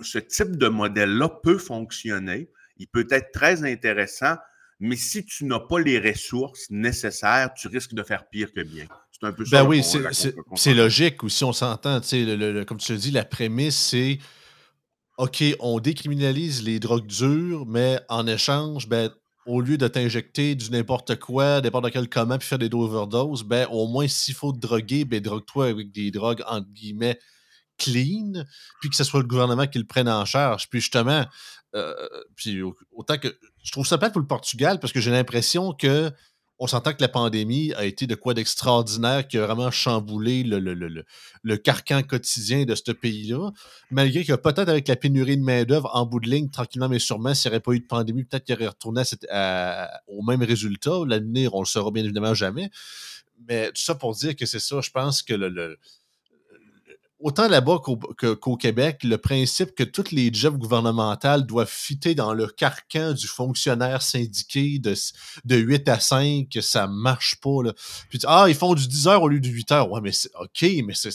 ce 0.01 0.19
type 0.19 0.57
de 0.57 0.67
modèle-là 0.67 1.29
peut 1.29 1.57
fonctionner. 1.57 2.50
Il 2.75 2.88
peut 2.88 3.07
être 3.10 3.31
très 3.31 3.63
intéressant, 3.63 4.36
mais 4.79 4.96
si 4.96 5.25
tu 5.25 5.46
n'as 5.46 5.60
pas 5.60 5.79
les 5.79 6.00
ressources 6.00 6.70
nécessaires, 6.70 7.53
tu 7.53 7.67
risques 7.67 7.94
de 7.94 8.03
faire 8.03 8.27
pire 8.29 8.51
que 8.53 8.62
bien. 8.62 8.86
C'est 9.12 9.27
un 9.27 9.32
peu 9.32 9.46
ça. 9.46 9.63
Ben 9.63 9.70
oui, 9.70 9.82
c'est 10.55 10.74
logique 10.74 11.24
aussi, 11.24 11.44
on 11.44 11.53
s'entend. 11.53 12.01
Comme 12.01 12.77
tu 12.77 12.94
le 12.94 12.98
dis, 12.98 13.12
la 13.12 13.24
prémisse, 13.24 13.77
c'est 13.77 14.20
OK, 15.17 15.44
on 15.62 15.79
décriminalise 15.79 16.63
les 16.63 16.79
drogues 16.79 17.08
dures, 17.08 17.65
mais 17.65 18.00
en 18.10 18.27
échange, 18.27 18.89
ben, 18.89 19.10
au 19.46 19.62
lieu 19.62 19.77
de 19.77 19.88
t'injecter 19.88 20.55
du 20.55 20.72
n'importe 20.72 21.17
quoi, 21.17 21.62
n'importe 21.62 21.91
quel 21.91 22.10
comment, 22.10 22.38
puis 22.38 22.48
faire 22.48 22.60
des 22.60 22.70
overdoses, 22.74 23.44
ben, 23.44 23.65
au 23.72 23.88
moins, 23.88 24.10
s'il 24.10 24.34
faut 24.34 24.51
te 24.51 24.60
droguer, 24.60 25.05
ben, 25.05 25.22
drogue-toi 25.22 25.67
avec 25.67 25.91
des 25.94 26.12
drogues, 26.12 26.44
entre 26.48 26.67
guillemets, 26.70 27.17
clean, 27.77 28.44
puis 28.82 28.89
que 28.89 28.96
ce 28.96 29.03
soit 29.03 29.22
le 29.22 29.27
gouvernement 29.27 29.67
qui 29.67 29.77
le 29.77 29.86
prenne 29.86 30.10
en 30.10 30.25
charge. 30.25 30.70
Puis 30.70 30.82
justement, 30.82 31.25
euh, 31.75 31.94
puis 32.36 32.62
autant 32.91 33.17
que 33.17 33.38
je 33.63 33.72
trouve 33.72 33.86
ça 33.86 33.98
plate 33.98 34.13
pour 34.13 34.22
le 34.22 34.27
Portugal 34.27 34.79
parce 34.79 34.94
que 34.94 35.01
j'ai 35.01 35.12
l'impression 35.12 35.74
que 35.74 36.12
on 36.58 36.67
s'entend 36.67 36.94
que 36.94 37.01
la 37.01 37.10
pandémie 37.10 37.74
a 37.74 37.84
été 37.84 38.08
de 38.08 38.15
quoi 38.15 38.34
d'extraordinaire 38.34 39.27
qui 39.27 39.38
a 39.38 39.46
vraiment 39.46 39.72
chamboulé 39.72 40.44
le, 40.44 41.58
carcan 41.58 42.01
quotidien 42.01 42.63
de 42.63 42.75
ce 42.75 42.91
pays-là. 42.91 43.51
Malgré 43.91 44.24
que 44.24 44.34
peut-être 44.34 44.70
avec 44.70 44.88
la 44.88 44.96
pénurie 44.96 45.38
de 45.38 45.44
main-d'œuvre 45.44 45.89
en 45.94 46.05
bout 46.05 46.22
de 46.22 46.29
ligne, 46.29 46.50
tranquillement 46.50 46.88
mais 46.88 47.00
sûrement, 47.00 47.34
s'il 47.34 47.51
n'y 47.51 47.55
aurait 47.55 47.62
pas 47.62 47.74
eu 47.74 47.79
de 47.79 47.86
pandémie, 47.86 48.24
peut-être 48.24 48.46
qu'il 48.46 48.55
aurait 48.55 48.67
retourné 48.67 49.01
au 50.08 50.24
même 50.24 50.44
résultat. 50.44 51.01
L'avenir, 51.05 51.53
on 51.55 51.60
le 51.60 51.65
saura 51.65 51.91
bien 51.91 52.03
évidemment 52.03 52.34
jamais. 52.34 52.72
Mais 53.50 53.67
tout 53.67 53.82
ça 53.82 53.96
pour 53.96 54.15
dire 54.15 54.36
que 54.36 54.46
c'est 54.46 54.60
ça, 54.60 54.79
je 54.79 54.91
pense 54.91 55.22
que 55.24 55.34
le, 55.34 55.77
autant 57.25 57.48
là-bas 57.48 57.79
qu'au, 57.79 58.55
Québec, 58.55 59.03
le 59.03 59.17
principe 59.17 59.74
que 59.74 59.84
toutes 59.84 60.12
les 60.12 60.32
jobs 60.32 60.58
gouvernementales 60.58 61.44
doivent 61.48 61.67
fitter 61.67 62.13
dans 62.13 62.36
le 62.36 62.46
carcan 62.46 63.13
du 63.13 63.25
fonctionnaire 63.25 64.03
syndiqué 64.03 64.77
de, 64.77 64.94
de 65.44 65.55
8 65.55 65.89
à 65.89 66.00
5, 66.00 66.48
ça 66.62 66.86
marche 66.86 67.38
pas. 67.41 67.63
Là. 67.63 67.74
Puis, 68.10 68.20
ah, 68.27 68.46
ils 68.48 68.53
font 68.53 68.75
du 68.75 68.88
10 68.88 69.08
heures 69.08 69.24
au 69.24 69.27
lieu 69.27 69.39
de 69.39 69.48
8 69.48 69.72
heures. 69.72 69.91
Ouais, 69.91 70.01
mais 70.01 70.12
c'est 70.12 70.29
OK, 70.39 70.62
mais 70.86 70.94
c'est. 70.94 71.10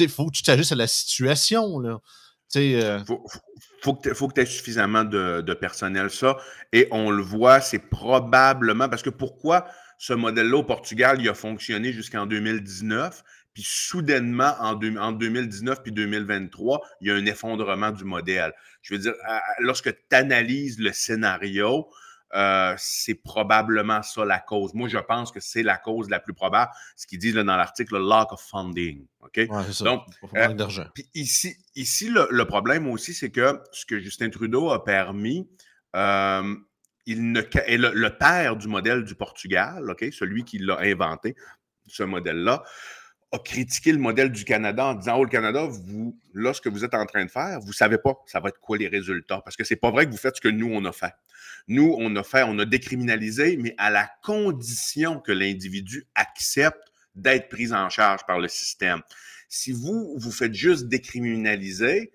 Il 0.00 0.08
faut 0.08 0.26
que 0.26 0.32
tu 0.32 0.42
t'ajustes 0.42 0.72
à 0.72 0.76
la 0.76 0.88
situation. 0.88 1.78
Là. 1.78 2.00
Euh... 2.56 2.98
Faut, 3.80 3.96
que 3.96 4.34
tu 4.34 4.40
aies 4.40 4.46
suffisamment 4.46 5.04
de, 5.04 5.40
de, 5.40 5.54
personnel, 5.54 6.10
ça. 6.10 6.36
Et 6.72 6.88
on 6.90 7.10
le 7.10 7.22
voit, 7.22 7.60
c'est 7.60 7.78
probablement 7.78 8.88
parce 8.88 9.02
que 9.02 9.10
pourquoi 9.10 9.66
ce 9.98 10.12
modèle-là 10.14 10.58
au 10.58 10.64
Portugal, 10.64 11.18
il 11.20 11.28
a 11.28 11.34
fonctionné 11.34 11.92
jusqu'en 11.92 12.26
2019 12.26 13.22
puis 13.54 13.64
soudainement, 13.66 14.54
en, 14.60 14.74
2019 14.74 15.82
puis 15.82 15.92
2023, 15.92 16.80
il 17.00 17.08
y 17.08 17.10
a 17.10 17.14
un 17.14 17.26
effondrement 17.26 17.90
du 17.90 18.04
modèle. 18.04 18.52
Je 18.82 18.94
veux 18.94 19.00
dire, 19.00 19.14
lorsque 19.58 19.92
tu 19.92 20.16
analyses 20.16 20.78
le 20.78 20.92
scénario, 20.92 21.88
euh, 22.34 22.74
c'est 22.78 23.14
probablement 23.14 24.02
ça 24.02 24.24
la 24.24 24.38
cause. 24.38 24.72
Moi, 24.72 24.88
je 24.88 24.98
pense 24.98 25.30
que 25.30 25.40
c'est 25.40 25.62
la 25.62 25.76
cause 25.76 26.08
la 26.08 26.18
plus 26.18 26.32
probable, 26.32 26.72
ce 26.96 27.06
qu'ils 27.06 27.18
disent 27.18 27.34
dans 27.34 27.44
l'article, 27.44 27.98
le 27.98 28.08
lack 28.08 28.32
of 28.32 28.40
funding. 28.40 29.06
OK? 29.20 29.40
Donc, 29.80 30.02
euh, 30.34 30.54
ici, 31.14 31.54
ici 31.74 32.08
le, 32.08 32.44
problème 32.44 32.88
aussi, 32.88 33.12
c'est 33.12 33.30
que 33.30 33.60
ce 33.72 33.84
que 33.84 34.00
Justin 34.00 34.30
Trudeau 34.30 34.70
a 34.70 34.82
permis, 34.82 35.46
euh, 35.94 36.54
il 37.04 37.32
ne, 37.32 37.42
le, 37.42 37.92
le, 37.92 38.16
père 38.16 38.56
du 38.56 38.66
modèle 38.66 39.04
du 39.04 39.14
Portugal, 39.14 39.90
OK, 39.90 40.06
celui 40.10 40.44
qui 40.44 40.58
l'a 40.58 40.78
inventé, 40.80 41.36
ce 41.86 42.02
modèle-là, 42.02 42.62
a 43.32 43.38
critiqué 43.38 43.92
le 43.92 43.98
modèle 43.98 44.30
du 44.30 44.44
Canada 44.44 44.86
en 44.86 44.94
disant 44.94 45.16
Oh, 45.18 45.24
le 45.24 45.30
Canada, 45.30 45.66
vous, 45.66 46.16
là, 46.34 46.52
ce 46.52 46.60
que 46.60 46.68
vous 46.68 46.84
êtes 46.84 46.94
en 46.94 47.06
train 47.06 47.24
de 47.24 47.30
faire, 47.30 47.60
vous 47.60 47.68
ne 47.68 47.72
savez 47.72 47.98
pas 47.98 48.14
ça 48.26 48.40
va 48.40 48.50
être 48.50 48.60
quoi 48.60 48.76
les 48.76 48.88
résultats. 48.88 49.40
Parce 49.42 49.56
que 49.56 49.64
c'est 49.64 49.76
pas 49.76 49.90
vrai 49.90 50.06
que 50.06 50.10
vous 50.10 50.18
faites 50.18 50.36
ce 50.36 50.40
que 50.40 50.48
nous, 50.48 50.70
on 50.70 50.84
a 50.84 50.92
fait. 50.92 51.14
Nous, 51.68 51.94
on 51.98 52.14
a 52.16 52.22
fait, 52.22 52.42
on 52.46 52.58
a 52.58 52.64
décriminalisé, 52.64 53.56
mais 53.56 53.74
à 53.78 53.90
la 53.90 54.10
condition 54.22 55.20
que 55.20 55.32
l'individu 55.32 56.06
accepte 56.14 56.92
d'être 57.14 57.48
pris 57.48 57.72
en 57.72 57.88
charge 57.88 58.26
par 58.26 58.38
le 58.38 58.48
système. 58.48 59.00
Si 59.48 59.72
vous, 59.72 60.14
vous 60.18 60.32
faites 60.32 60.54
juste 60.54 60.88
décriminaliser, 60.88 62.12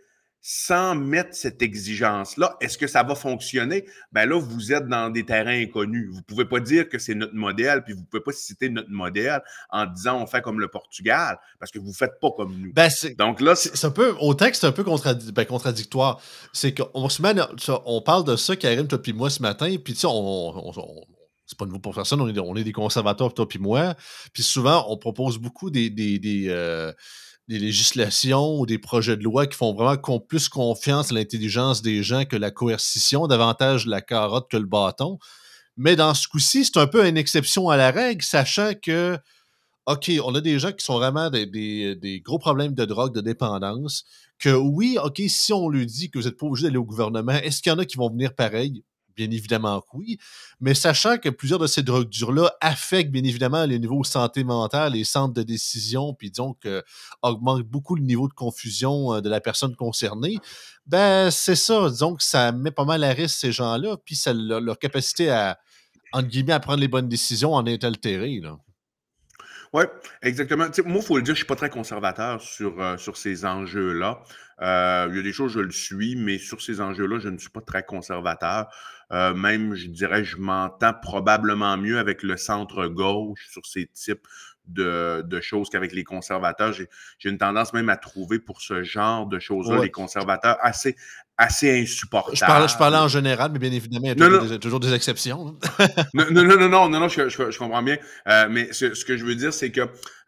sans 0.50 0.96
mettre 0.96 1.36
cette 1.36 1.62
exigence-là, 1.62 2.56
est-ce 2.62 2.78
que 2.78 2.88
ça 2.88 3.04
va 3.04 3.16
fonctionner? 3.16 3.86
Ben 4.14 4.26
là, 4.26 4.40
vous 4.40 4.72
êtes 4.72 4.88
dans 4.88 5.10
des 5.10 5.26
terrains 5.26 5.62
inconnus. 5.62 6.08
Vous 6.10 6.20
ne 6.20 6.22
pouvez 6.22 6.46
pas 6.46 6.62
dire 6.62 6.88
que 6.88 6.98
c'est 7.00 7.16
notre 7.16 7.36
modèle, 7.36 7.84
puis 7.84 7.94
vous 7.94 8.00
ne 8.00 8.06
pouvez 8.06 8.24
pas 8.24 8.32
citer 8.32 8.70
notre 8.70 8.90
modèle 8.90 9.42
en 9.72 9.86
disant 9.86 10.22
on 10.22 10.26
fait 10.26 10.42
comme 10.42 10.62
le 10.62 10.70
Portugal, 10.70 11.38
parce 11.60 11.70
que 11.70 11.80
vous 11.80 11.90
ne 11.90 11.94
faites 11.94 12.18
pas 12.22 12.32
comme 12.32 12.56
nous. 12.58 12.72
Ben 12.72 12.90
Donc 13.18 13.42
là, 13.42 13.56
c'est 13.56 13.84
un 13.84 13.92
peu, 13.92 14.16
au 14.22 14.36
texte, 14.36 14.62
c'est 14.62 14.68
un 14.68 14.72
peu 14.72 14.86
ben, 14.86 15.46
contradictoire. 15.46 16.22
C'est 16.54 16.74
qu'on 16.74 17.10
se 17.10 17.22
met, 17.22 17.36
on 17.86 18.02
parle 18.02 18.24
de 18.24 18.38
ça, 18.38 18.56
Karim, 18.56 18.88
toi 18.88 19.02
puis 19.02 19.12
moi 19.12 19.30
ce 19.30 19.42
matin, 19.42 19.76
puis 19.84 19.96
tu 19.96 20.00
sais, 20.00 20.08
on, 20.10 20.74
c'est 21.48 21.58
pas 21.58 21.66
nouveau 21.66 21.80
pour 21.80 21.96
personne, 21.96 22.20
on 22.20 22.28
est, 22.28 22.38
on 22.40 22.56
est 22.56 22.66
des 22.66 22.74
conservateurs, 22.74 23.34
toi 23.34 23.48
puis 23.48 23.58
moi. 23.58 23.96
Puis 24.34 24.44
souvent, 24.44 24.86
on 24.90 24.98
propose 24.98 25.38
beaucoup 25.38 25.70
des, 25.70 25.92
euh, 26.50 26.92
législations 27.48 28.60
ou 28.60 28.66
des 28.66 28.78
projets 28.78 29.16
de 29.16 29.24
loi 29.24 29.48
qui 29.48 29.58
font 29.58 29.74
vraiment 29.74 30.20
plus 30.20 30.50
confiance 30.50 31.12
à 31.12 31.16
l'intelligence 31.16 31.82
des 31.82 32.04
gens 32.04 32.26
que 32.26 32.36
la 32.36 32.52
coercition, 32.52 33.28
davantage 33.28 33.88
la 33.88 34.02
carotte 34.02 34.52
que 34.52 34.58
le 34.58 34.66
bâton. 34.66 35.18
Mais 35.78 35.96
dans 35.96 36.14
ce 36.14 36.28
coup-ci, 36.28 36.66
c'est 36.66 36.78
un 36.78 36.88
peu 36.88 37.08
une 37.08 37.18
exception 37.18 37.70
à 37.70 37.78
la 37.78 37.92
règle, 37.92 38.24
sachant 38.24 38.74
que, 38.74 39.18
OK, 39.86 40.12
on 40.26 40.36
a 40.36 40.42
des 40.42 40.60
gens 40.60 40.74
qui 40.74 40.84
sont 40.84 40.98
vraiment 40.98 41.30
des, 41.30 41.46
des 41.46 42.20
gros 42.20 42.40
problèmes 42.40 42.74
de 42.74 42.84
drogue, 42.84 43.14
de 43.14 43.22
dépendance, 43.22 44.04
que 44.38 44.50
oui, 44.50 44.98
OK, 45.02 45.22
si 45.30 45.54
on 45.54 45.70
lui 45.70 45.86
dit 45.86 46.10
que 46.12 46.20
vous 46.20 46.26
n'êtes 46.26 46.38
pas 46.38 46.46
obligé 46.46 46.68
d'aller 46.68 46.78
au 46.78 46.84
gouvernement, 46.84 47.32
est-ce 47.32 47.62
qu'il 47.62 47.72
y 47.72 47.76
en 47.76 47.80
a 47.80 47.86
qui 47.86 47.96
vont 47.96 48.10
venir 48.10 48.36
pareil? 48.36 48.84
Bien 49.18 49.32
évidemment 49.32 49.82
que 49.82 49.88
oui. 49.94 50.20
Mais 50.62 50.76
sachant 50.76 51.18
que 51.18 51.30
plusieurs 51.30 51.60
de 51.60 51.66
ces 51.66 51.82
drogues 51.82 52.08
dures-là 52.08 52.56
affectent 52.62 53.12
bien 53.12 53.24
évidemment 53.24 53.66
les 53.66 53.80
niveaux 53.80 54.04
santé 54.04 54.44
mentale, 54.44 54.94
les 54.94 55.04
centres 55.04 55.34
de 55.34 55.42
décision, 55.44 56.14
puis 56.14 56.30
donc 56.30 56.66
euh, 56.66 56.84
augmentent 57.24 57.64
beaucoup 57.64 57.96
le 57.96 58.04
niveau 58.04 58.28
de 58.28 58.34
confusion 58.34 59.16
euh, 59.16 59.22
de 59.22 59.30
la 59.30 59.42
personne 59.42 59.76
concernée, 59.76 60.38
ben 60.86 61.32
c'est 61.32 61.56
ça. 61.56 61.90
Disons 61.90 62.16
que 62.16 62.24
ça 62.24 62.52
met 62.52 62.72
pas 62.72 62.86
mal 62.86 63.04
à 63.04 63.10
risque 63.10 63.40
ces 63.40 63.52
gens-là, 63.52 63.98
puis 64.06 64.16
ça, 64.16 64.34
leur, 64.34 64.78
capacité 64.78 65.32
à, 65.32 65.60
entre 66.14 66.28
guillemets, 66.28 66.54
à 66.54 66.60
prendre 66.60 66.80
les 66.80 66.88
bonnes 66.88 67.10
décisions 67.10 67.54
en 67.54 67.66
est 67.66 67.84
altérée. 67.84 68.40
Là. 68.40 68.58
Oui, 69.74 69.84
exactement. 70.22 70.66
moi, 70.86 70.98
il 70.98 71.02
faut 71.02 71.18
le 71.18 71.24
dire, 71.24 71.34
je 71.36 71.42
ne 71.42 71.44
suis 71.44 71.46
pas 71.46 71.56
très 71.56 71.70
conservateur 71.70 72.42
sur, 72.42 72.80
euh, 72.80 72.98
sur 72.98 73.18
ces 73.18 73.46
enjeux-là. 73.46 74.22
Il 74.60 75.16
y 75.16 75.20
a 75.20 75.22
des 75.22 75.34
choses, 75.34 75.52
je 75.54 75.60
le 75.60 75.72
suis, 75.72 76.16
mais 76.16 76.38
sur 76.38 76.62
ces 76.62 76.82
enjeux-là, 76.82 77.20
je 77.20 77.30
ne 77.30 77.38
suis 77.38 77.50
pas 77.50 77.62
très 77.62 77.84
conservateur. 77.84 78.68
Euh, 79.14 79.34
même, 79.34 79.74
je 79.76 79.88
dirais, 79.88 80.24
je 80.24 80.38
m'entends 80.38 80.94
probablement 80.94 81.78
mieux 81.78 81.98
avec 82.00 82.24
le 82.24 82.36
centre-gauche 82.38 83.48
sur 83.52 83.66
ces 83.66 83.88
types 83.88 84.28
de, 84.68 85.40
choses 85.42 85.70
qu'avec 85.70 85.94
les 85.94 86.04
conservateurs. 86.04 86.74
J'ai 86.74 87.30
une 87.30 87.38
tendance 87.38 87.74
même 87.74 87.90
à 87.90 87.98
trouver 87.98 88.40
pour 88.40 88.62
ce 88.62 88.84
genre 88.84 89.28
de 89.28 89.40
choses-là, 89.40 89.82
les 89.82 89.92
conservateurs 89.92 90.58
assez, 90.62 90.96
assez 91.38 91.82
insupportables. 91.82 92.36
Je 92.36 92.46
parlais, 92.46 92.68
je 92.68 92.78
parlais 92.78 92.98
en 92.98 93.08
général, 93.08 93.52
mais 93.52 93.60
bien 93.60 93.72
évidemment, 93.72 94.06
il 94.06 94.10
y 94.10 94.54
a 94.54 94.58
toujours, 94.60 94.80
Des, 94.80 94.94
exceptions. 94.94 95.58
non, 96.14 96.26
non, 96.32 96.44
non, 96.44 96.58
non, 96.58 96.90
non, 96.90 97.00
non, 97.00 97.08
je, 97.08 97.30
je, 97.30 97.58
comprends 97.58 97.84
bien. 97.84 97.98
Euh, 98.28 98.48
mais 98.50 98.74
ce, 98.74 99.06
que 99.06 99.16
je 99.16 99.24
veux 99.24 99.36
dire, 99.36 99.54
c'est 99.54 99.72
que, 99.72 99.82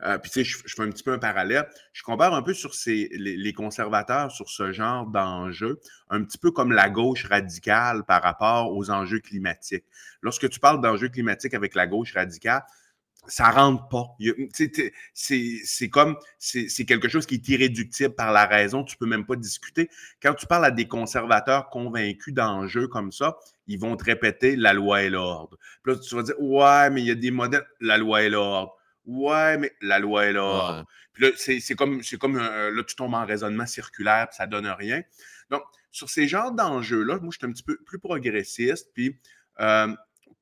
euh, 0.03 0.17
puis 0.19 0.29
tu 0.29 0.43
sais, 0.45 0.61
je, 0.65 0.75
fais 0.75 0.83
un 0.83 0.89
petit 0.89 1.03
peu 1.03 1.11
un 1.11 1.17
parallèle. 1.17 1.67
Je 1.93 2.03
compare 2.03 2.33
un 2.33 2.43
peu 2.43 2.53
sur 2.53 2.75
ces, 2.75 3.09
les, 3.13 3.35
les 3.35 3.53
conservateurs 3.53 4.31
sur 4.31 4.49
ce 4.49 4.71
genre 4.71 5.07
d'enjeux, 5.07 5.79
un 6.09 6.23
petit 6.23 6.37
peu 6.37 6.51
comme 6.51 6.71
la 6.71 6.89
gauche 6.89 7.25
radicale 7.25 8.03
par 8.05 8.21
rapport 8.21 8.71
aux 8.71 8.91
enjeux 8.91 9.19
climatiques. 9.19 9.85
Lorsque 10.21 10.47
tu 10.49 10.59
parles 10.59 10.81
d'enjeux 10.81 11.09
climatiques 11.09 11.55
avec 11.55 11.73
la 11.73 11.87
gauche 11.87 12.13
radicale, 12.13 12.63
ça 13.27 13.51
rentre 13.51 13.87
pas. 13.89 14.05
C'est 15.13 15.89
comme, 15.89 16.17
c'est 16.37 16.85
quelque 16.85 17.09
chose 17.09 17.25
qui 17.25 17.35
est 17.35 17.47
irréductible 17.49 18.15
par 18.15 18.31
la 18.31 18.45
raison, 18.45 18.83
tu 18.83 18.97
peux 18.97 19.05
même 19.05 19.25
pas 19.25 19.35
discuter. 19.35 19.89
Quand 20.21 20.33
tu 20.33 20.47
parles 20.47 20.65
à 20.65 20.71
des 20.71 20.87
conservateurs 20.87 21.69
convaincus 21.69 22.33
d'enjeux 22.33 22.87
comme 22.87 23.11
ça, 23.11 23.37
ils 23.67 23.79
vont 23.79 23.95
te 23.95 24.03
répéter 24.03 24.55
la 24.55 24.73
loi 24.73 25.03
et 25.03 25.09
l'ordre. 25.09 25.57
Puis 25.83 25.93
là, 25.93 25.99
tu 25.99 26.15
vas 26.15 26.23
dire, 26.23 26.39
ouais, 26.39 26.89
mais 26.89 27.01
il 27.01 27.07
y 27.07 27.11
a 27.11 27.15
des 27.15 27.31
modèles, 27.31 27.65
la 27.79 27.97
loi 27.97 28.23
et 28.23 28.29
l'ordre. 28.29 28.75
Ouais, 29.05 29.57
mais 29.57 29.73
la 29.81 29.99
loi 29.99 30.27
et 30.27 30.33
l'ordre. 30.33 30.85
Puis 31.13 31.23
là, 31.23 31.31
c'est 31.35 31.75
comme, 31.75 32.01
comme 32.19 32.37
là, 32.37 32.83
tu 32.87 32.95
tombes 32.95 33.13
en 33.13 33.25
raisonnement 33.25 33.65
circulaire, 33.65 34.27
puis 34.29 34.37
ça 34.37 34.47
donne 34.47 34.67
rien. 34.67 35.01
Donc, 35.49 35.63
sur 35.91 36.09
ces 36.09 36.27
genres 36.27 36.51
d'enjeux-là, 36.51 37.19
moi, 37.19 37.29
je 37.31 37.37
suis 37.37 37.47
un 37.47 37.51
petit 37.51 37.63
peu 37.63 37.77
plus 37.85 37.99
progressiste, 37.99 38.91
puis 38.93 39.17
euh, 39.59 39.93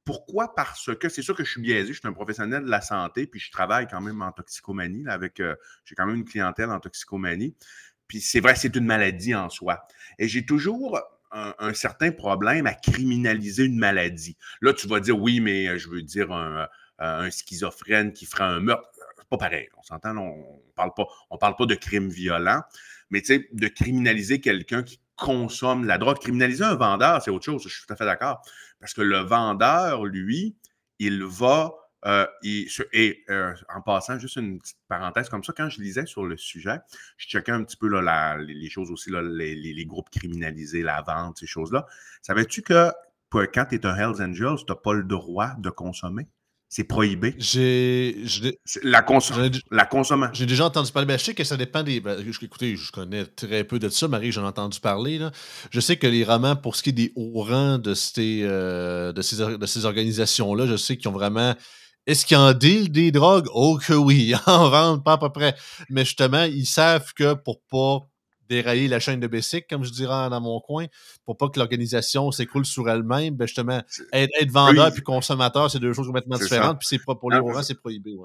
Pourquoi? 0.08 0.56
Parce 0.56 0.96
que 0.96 1.10
c'est 1.10 1.22
sûr 1.22 1.36
que 1.36 1.44
je 1.44 1.52
suis 1.52 1.62
biaisé, 1.62 1.92
je 1.92 2.00
suis 2.00 2.08
un 2.08 2.14
professionnel 2.14 2.64
de 2.64 2.70
la 2.70 2.80
santé, 2.80 3.28
puis 3.28 3.42
je 3.42 3.52
travaille 3.52 3.88
quand 3.88 4.00
même 4.00 4.22
en 4.22 4.32
toxicomanie, 4.32 5.04
avec, 5.06 5.42
euh, 5.42 5.54
j'ai 5.84 5.96
quand 5.96 6.06
même 6.06 6.16
une 6.16 6.24
clientèle 6.24 6.70
en 6.70 6.80
toxicomanie. 6.80 7.58
Puis 8.08 8.22
c'est 8.22 8.40
vrai, 8.40 8.56
c'est 8.56 8.74
une 8.78 8.86
maladie 8.86 9.36
en 9.36 9.50
soi. 9.50 9.86
Et 10.18 10.30
j'ai 10.30 10.46
toujours 10.46 10.98
un, 11.32 11.74
certain 11.74 12.12
problème 12.12 12.68
à 12.68 12.74
criminaliser 12.74 13.66
une 13.66 13.78
maladie. 13.78 14.38
Là, 14.62 14.72
tu 14.72 14.88
vas 14.88 15.02
dire, 15.02 15.20
oui, 15.22 15.42
mais 15.42 15.68
euh, 15.68 15.78
je 15.78 15.90
veux 15.90 16.02
dire 16.02 16.32
un, 16.32 16.70
un 17.00 17.30
schizophrène 17.30 18.14
qui 18.14 18.26
fera 18.26 18.46
un 18.46 18.62
meurtre. 18.62 18.88
C'est 19.18 19.28
pas 19.28 19.38
pareil. 19.38 19.68
On 19.78 19.84
s'entend, 19.84 20.16
on 20.16 20.38
ne 20.38 20.74
parle, 20.74 20.92
pas, 20.96 21.06
parle 21.38 21.58
pas 21.58 21.66
de 21.66 21.76
crime 21.76 22.08
violent, 22.08 22.62
mais 23.10 23.20
tu 23.20 23.36
sais, 23.36 23.50
de 23.52 23.68
criminaliser 23.68 24.40
quelqu'un 24.40 24.84
qui 24.84 25.02
consomme 25.18 25.86
la 25.86 25.98
drogue. 25.98 26.20
Criminaliser 26.20 26.64
un 26.64 26.76
vendeur, 26.76 27.22
c'est 27.22 27.32
autre 27.32 27.46
chose, 27.46 27.64
je 27.64 27.70
suis 27.70 27.86
tout 27.86 27.94
à 27.94 27.96
fait 27.96 28.06
d'accord. 28.06 28.42
Parce 28.80 28.94
que 28.94 29.02
le 29.02 29.18
vendeur, 29.18 30.06
lui, 30.06 30.56
il 31.00 31.24
va. 31.24 31.74
Euh, 32.06 32.28
et 32.44 33.24
euh, 33.30 33.54
en 33.74 33.82
passant, 33.82 34.20
juste 34.20 34.36
une 34.38 34.60
petite 34.60 34.78
parenthèse 34.88 35.30
comme 35.30 35.44
ça, 35.44 35.52
quand 35.58 35.68
je 35.68 35.82
lisais 35.82 36.06
sur 36.06 36.26
le 36.26 36.38
sujet, 36.38 36.78
je 37.18 37.28
checkais 37.28 37.52
un 37.52 37.64
petit 37.64 37.76
peu 37.76 37.90
les, 37.90 38.70
choses 38.70 38.92
aussi, 38.92 39.10
les, 39.12 39.86
groupes 39.86 40.10
criminalisés, 40.12 40.84
la 40.84 41.02
vente, 41.02 41.40
ces 41.40 41.48
choses-là. 41.48 41.86
Savais-tu 42.22 42.62
que 42.62 42.92
quand 43.32 43.66
tu 43.66 43.76
es 43.76 43.86
un 43.86 43.96
Hells 43.96 44.22
Angels, 44.22 44.58
tu 44.60 44.66
n'as 44.72 44.76
pas 44.76 44.94
le 44.94 45.04
droit 45.04 45.56
de 45.58 45.70
consommer? 45.70 46.28
C'est 46.70 46.84
prohibé. 46.84 47.34
J'ai. 47.38 48.24
La, 48.84 49.06
la 49.72 49.86
consommation. 49.86 50.34
J'ai 50.34 50.46
déjà 50.46 50.66
entendu 50.66 50.92
parler. 50.92 51.06
Ben, 51.06 51.18
je 51.18 51.24
sais 51.24 51.34
que 51.34 51.46
ça 51.46 51.56
dépend 51.56 51.82
des. 51.82 52.02
Ben, 52.02 52.20
écoutez, 52.20 52.76
je 52.76 52.92
connais 52.92 53.26
très 53.26 53.64
peu 53.64 53.80
de 53.80 53.88
ça. 53.88 54.10
Marie, 54.10 54.34
j'en 54.34 54.44
ai 54.44 54.48
entendu 54.48 54.80
parler. 54.82 55.18
Là. 55.18 55.32
Je 55.72 55.80
sais 55.80 55.96
que 55.96 56.08
les 56.08 56.26
romans, 56.26 56.58
pour 56.58 56.76
ce 56.76 56.84
qui 56.84 56.90
est 56.90 56.94
des 56.94 57.14
hauts 57.16 57.44
rangs 57.44 57.78
de 57.78 57.94
ces, 57.94 58.42
euh, 58.44 59.14
de 59.14 59.22
ces, 59.22 59.38
de 59.38 59.66
ces 59.66 59.86
organisations-là, 59.86 60.68
je 60.68 60.76
sais 60.76 60.98
qu'ils 60.98 61.08
ont 61.08 61.14
vraiment. 61.14 61.56
Est-ce 62.06 62.26
qu'ils 62.26 62.38
en 62.38 62.54
deal 62.54 62.92
des 62.92 63.12
drogues? 63.12 63.48
Oh 63.54 63.78
que 63.78 63.94
oui, 63.94 64.28
ils 64.32 64.40
en 64.46 64.70
vendent 64.70 65.04
pas 65.06 65.14
à 65.14 65.18
peu 65.18 65.30
près. 65.30 65.56
Mais 65.90 66.04
justement, 66.04 66.44
ils 66.44 66.66
savent 66.66 67.14
que 67.14 67.34
pour 67.34 67.62
pas 67.70 68.08
dérailler 68.50 68.88
la 68.88 69.00
chaîne 69.00 69.20
de 69.20 69.28
Bessic, 69.28 69.68
comme 69.70 69.84
je 69.84 69.92
dirais 69.92 70.30
dans 70.30 70.42
mon 70.42 70.60
coin, 70.60 70.88
pour 71.26 71.38
pas 71.38 71.50
que 71.50 71.60
l'organisation 71.60 72.32
s'écroule 72.32 72.66
sur 72.66 72.90
elle-même. 72.90 73.36
Ben 73.36 73.46
justement, 73.46 73.82
être, 74.14 74.52
vendeur 74.52 74.92
et 74.96 75.02
consommateur, 75.02 75.70
c'est 75.70 75.80
deux 75.80 75.94
choses 75.94 76.08
complètement 76.08 76.38
différentes. 76.38 76.80
Puis 76.80 76.88
c'est 76.90 77.00
pour 77.04 77.32
les 77.32 77.38
orangs, 77.38 77.64
c'est 77.64 77.80
prohibé. 77.80 78.16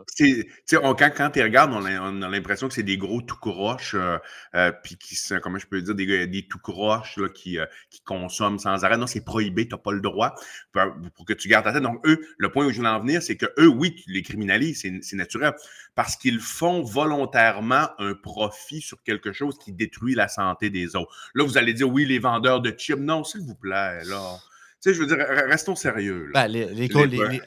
quand, 0.70 1.10
quand 1.16 1.30
tu 1.30 1.42
regardes, 1.42 1.72
on 1.72 1.84
a, 1.84 2.28
l'impression 2.28 2.68
que 2.68 2.74
c'est 2.74 2.82
des 2.82 2.98
gros 2.98 3.22
tout 3.22 3.36
croches, 3.36 3.94
euh, 3.94 4.18
euh, 4.54 4.72
puis 4.82 4.96
qui 4.96 5.16
sont, 5.16 5.38
comment 5.42 5.58
je 5.58 5.66
peux 5.66 5.82
dire, 5.82 5.94
des, 5.94 6.26
des 6.26 6.46
tout 6.46 6.58
croches 6.58 7.16
là, 7.16 7.28
qui, 7.28 7.58
euh, 7.58 7.66
qui 7.90 8.00
consomment 8.02 8.58
sans 8.58 8.84
arrêt. 8.84 8.96
Non, 8.96 9.06
c'est 9.06 9.24
prohibé, 9.24 9.66
tu 9.66 9.74
n'as 9.74 9.78
pas 9.78 9.92
le 9.92 10.00
droit 10.00 10.34
pour, 10.72 11.24
que 11.26 11.32
tu 11.32 11.48
gardes 11.48 11.64
ta 11.64 11.72
tête. 11.72 11.82
Donc, 11.82 12.06
eux, 12.06 12.20
le 12.38 12.50
point 12.50 12.66
où 12.66 12.70
je 12.70 12.76
voulais 12.76 12.88
en 12.88 13.00
venir, 13.00 13.22
c'est 13.22 13.36
que 13.36 13.46
eux, 13.58 13.68
oui, 13.68 13.94
tu 13.94 14.10
les 14.10 14.22
criminalises, 14.22 14.86
c'est 15.02 15.16
naturel, 15.16 15.54
parce 15.94 16.16
qu'ils 16.16 16.40
font 16.40 16.82
volontairement 16.82 17.88
un 17.98 18.14
profit 18.14 18.80
sur 18.80 19.02
quelque 19.02 19.32
chose 19.32 19.58
qui 19.58 19.72
détruit 19.72 20.11
la 20.14 20.28
santé 20.28 20.70
des 20.70 20.96
autres. 20.96 21.14
Là, 21.34 21.44
vous 21.44 21.58
allez 21.58 21.74
dire, 21.74 21.88
oui, 21.88 22.04
les 22.04 22.18
vendeurs 22.18 22.60
de 22.60 22.70
chips. 22.70 22.98
Non, 22.98 23.24
s'il 23.24 23.42
vous 23.42 23.54
plaît, 23.54 24.04
là. 24.04 24.38
Tu 24.82 24.90
sais, 24.90 24.96
je 24.96 25.00
veux 25.00 25.06
dire, 25.06 25.24
restons 25.48 25.76
sérieux. 25.76 26.30
Ben, 26.34 26.48
les, 26.48 26.66
les, 26.66 26.90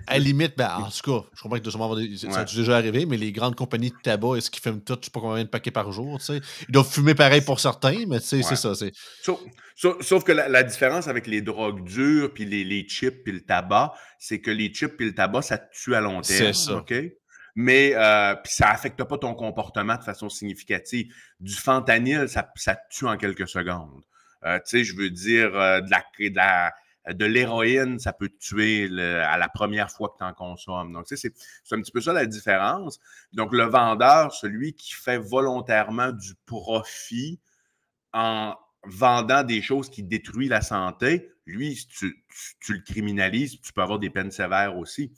à 0.07 0.13
la 0.13 0.19
limite, 0.19 0.53
ben, 0.55 0.69
en 0.69 0.89
tout 0.89 1.11
cas, 1.21 1.27
je 1.35 1.41
comprends 1.41 1.59
que 1.59 1.69
ça 1.69 2.39
a 2.39 2.45
déjà 2.45 2.77
arrivé, 2.77 3.05
mais 3.05 3.17
les 3.17 3.33
grandes 3.33 3.55
compagnies 3.55 3.89
de 3.89 3.95
tabac, 4.01 4.37
est-ce 4.37 4.49
qu'ils 4.49 4.63
fument 4.63 4.79
tout, 4.79 4.95
je 5.01 5.05
sais 5.07 5.11
pas 5.11 5.19
combien 5.19 5.43
de 5.43 5.49
paquets 5.49 5.71
par 5.71 5.91
jour, 5.91 6.17
tu 6.19 6.27
sais? 6.27 6.41
Ils 6.69 6.71
doivent 6.71 6.89
fumer 6.89 7.13
pareil 7.13 7.41
pour 7.41 7.59
certains, 7.59 8.05
mais 8.07 8.21
tu 8.21 8.27
sais, 8.27 8.41
c'est 8.41 8.55
ça. 8.55 8.71
Sauf, 9.75 10.01
sauf, 10.01 10.23
que 10.23 10.31
la, 10.31 10.63
différence 10.63 11.09
avec 11.09 11.27
les 11.27 11.41
drogues 11.41 11.83
dures, 11.83 12.33
puis 12.33 12.45
les, 12.45 12.63
les 12.63 12.87
chips, 12.87 13.21
puis 13.25 13.33
le 13.33 13.41
tabac, 13.41 13.91
c'est 14.17 14.39
que 14.39 14.51
les 14.51 14.73
chips 14.73 14.95
puis 14.95 15.07
le 15.07 15.13
tabac, 15.13 15.41
ça 15.41 15.57
te 15.57 15.75
tue 15.75 15.93
à 15.93 15.99
long 15.99 16.21
terme. 16.21 16.53
C'est 16.53 16.53
ça. 16.53 16.77
OK? 16.77 16.93
Mais 17.55 17.95
euh, 17.95 18.35
ça 18.43 18.67
n'affecte 18.67 19.01
pas 19.03 19.17
ton 19.17 19.33
comportement 19.33 19.95
de 19.95 20.03
façon 20.03 20.29
significative. 20.29 21.13
Du 21.39 21.55
fentanyl, 21.55 22.27
ça, 22.27 22.51
ça 22.55 22.77
tue 22.89 23.05
en 23.05 23.17
quelques 23.17 23.47
secondes. 23.47 24.03
Euh, 24.43 24.57
tu 24.59 24.63
sais, 24.65 24.83
je 24.83 24.95
veux 24.95 25.09
dire, 25.09 25.55
euh, 25.55 25.79
de 25.81 27.25
l'héroïne, 27.25 27.97
ça 27.99 28.13
peut 28.13 28.29
te 28.29 28.37
tuer 28.37 28.89
à 28.99 29.37
la 29.37 29.47
première 29.47 29.89
fois 29.89 30.09
que 30.09 30.17
tu 30.17 30.23
en 30.23 30.33
consommes. 30.33 30.91
Donc, 30.91 31.05
tu 31.05 31.15
sais, 31.15 31.31
c'est 31.63 31.75
un 31.75 31.81
petit 31.81 31.91
peu 31.91 32.01
ça 32.01 32.13
la 32.13 32.25
différence. 32.25 32.99
Donc, 33.31 33.53
le 33.53 33.63
vendeur, 33.63 34.33
celui 34.33 34.73
qui 34.73 34.93
fait 34.93 35.17
volontairement 35.17 36.11
du 36.11 36.33
profit 36.45 37.39
en 38.11 38.55
vendant 38.83 39.43
des 39.43 39.61
choses 39.61 39.89
qui 39.89 40.03
détruisent 40.03 40.49
la 40.49 40.61
santé, 40.61 41.31
lui, 41.45 41.87
tu, 41.89 42.23
tu 42.59 42.73
le 42.73 42.81
criminalises, 42.81 43.61
tu 43.61 43.71
peux 43.71 43.81
avoir 43.81 43.99
des 43.99 44.09
peines 44.09 44.31
sévères 44.31 44.77
aussi. 44.77 45.11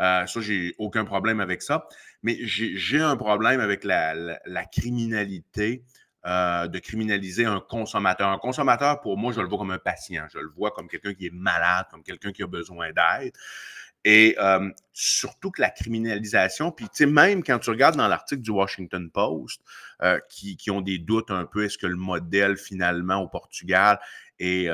Euh, 0.00 0.26
ça, 0.26 0.40
j'ai 0.40 0.74
aucun 0.78 1.04
problème 1.04 1.40
avec 1.40 1.62
ça. 1.62 1.86
Mais 2.22 2.38
j'ai 2.42 3.00
un 3.00 3.16
problème 3.16 3.60
avec 3.60 3.84
la, 3.84 4.38
criminalité, 4.72 5.84
euh, 6.26 6.66
de 6.68 6.78
criminaliser 6.78 7.44
un 7.44 7.60
consommateur. 7.60 8.28
Un 8.28 8.38
consommateur, 8.38 9.00
pour 9.00 9.16
moi, 9.18 9.32
je 9.32 9.40
le 9.40 9.48
vois 9.48 9.58
comme 9.58 9.70
un 9.70 9.78
patient. 9.78 10.26
Je 10.32 10.38
le 10.38 10.48
vois 10.48 10.70
comme 10.70 10.88
quelqu'un 10.88 11.14
qui 11.14 11.26
est 11.26 11.34
malade, 11.34 11.86
comme 11.90 12.02
quelqu'un 12.02 12.32
qui 12.32 12.42
a 12.42 12.46
besoin 12.46 12.90
d'aide. 12.92 13.32
Et 14.06 14.36
euh, 14.38 14.70
surtout 14.92 15.50
que 15.50 15.62
la 15.62 15.70
criminalisation, 15.70 16.70
puis 16.70 16.84
tu 16.86 16.96
sais, 16.96 17.06
même 17.06 17.42
quand 17.42 17.58
tu 17.58 17.70
regardes 17.70 17.96
dans 17.96 18.06
l'article 18.06 18.42
du 18.42 18.50
Washington 18.50 19.10
Post, 19.10 19.62
qui, 20.28 20.58
qui, 20.58 20.70
ont 20.70 20.82
des 20.82 20.98
doutes 20.98 21.30
un 21.30 21.46
peu, 21.46 21.64
est-ce 21.64 21.78
que 21.78 21.86
le 21.86 21.96
modèle 21.96 22.58
finalement 22.58 23.22
au 23.22 23.28
Portugal 23.28 23.98
est, 24.38 24.68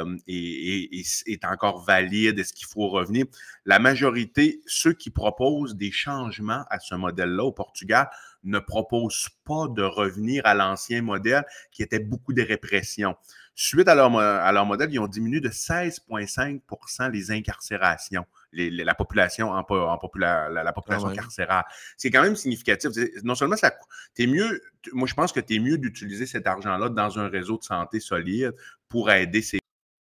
encore 1.45 1.85
valide? 1.85 2.39
Est-ce 2.39 2.53
qu'il 2.53 2.67
faut 2.67 2.89
revenir? 2.89 3.27
La 3.65 3.79
majorité, 3.79 4.61
ceux 4.67 4.93
qui 4.93 5.11
proposent 5.11 5.77
des 5.77 5.91
changements 5.91 6.65
à 6.71 6.79
ce 6.79 6.95
modèle-là 6.95 7.45
au 7.45 7.53
Portugal, 7.53 8.09
ne 8.43 8.59
proposent 8.59 9.29
pas 9.45 9.69
de 9.69 9.83
revenir 9.83 10.47
à 10.47 10.55
l'ancien 10.55 11.03
modèle 11.03 11.45
qui 11.73 11.83
était 11.83 12.01
beaucoup 12.01 12.33
de 12.33 12.43
répression. 12.43 13.17
Suite 13.55 13.89
à 13.89 13.95
leur, 13.95 14.17
à 14.17 14.53
leur 14.53 14.65
modèle, 14.65 14.89
ils 14.93 14.99
ont 14.99 15.07
diminué 15.07 15.41
de 15.41 15.51
16,5% 15.51 17.11
les 17.11 17.31
incarcérations. 17.31 18.25
la 18.53 18.95
population 18.95 19.51
en, 19.51 19.67
la, 20.15 20.73
population 20.73 21.09
ah 21.09 21.15
carcérale. 21.15 21.65
C'est 21.97 22.11
quand 22.11 22.23
même 22.23 22.37
significatif. 22.37 22.91
Non 23.23 23.35
seulement 23.35 23.57
ça 23.57 23.73
es 24.19 24.27
mieux, 24.27 24.63
moi 24.93 25.07
je 25.07 25.15
pense 25.15 25.33
que 25.33 25.41
tu 25.41 25.57
es 25.57 25.59
mieux 25.59 25.79
d'utiliser 25.79 26.27
cet 26.27 26.47
argent-là 26.47 26.89
dans 26.89 27.19
un 27.19 27.29
réseau 27.29 27.59
de 27.59 27.65
santé 27.65 28.01
solide 28.01 28.55
pour 28.89 29.11
aider 29.11 29.43
ces 29.43 29.61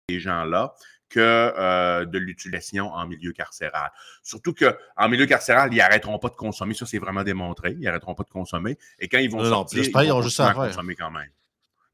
gens-là 0.09 0.73
que 1.09 1.19
euh, 1.19 2.05
de 2.05 2.17
l'utilisation 2.17 2.93
en 2.93 3.07
milieu 3.07 3.33
carcéral. 3.33 3.91
Surtout 4.23 4.53
qu'en 4.53 5.09
milieu 5.09 5.25
carcéral, 5.25 5.73
ils 5.73 5.77
n'arrêteront 5.77 6.19
pas 6.19 6.29
de 6.29 6.35
consommer. 6.35 6.75
Ça, 6.75 6.85
c'est 6.85 6.99
vraiment 6.99 7.23
démontré. 7.23 7.71
Ils 7.71 7.81
n'arrêteront 7.81 8.15
pas 8.15 8.23
de 8.23 8.29
consommer. 8.29 8.77
Et 8.99 9.07
quand 9.07 9.17
ils 9.17 9.29
vont 9.29 9.43
sortir, 9.43 9.83
ils, 9.83 9.91
vont 9.91 10.21
juste 10.21 10.39
à 10.39 10.53
consommer 10.53 10.95
quand 10.95 11.11
même. 11.11 11.29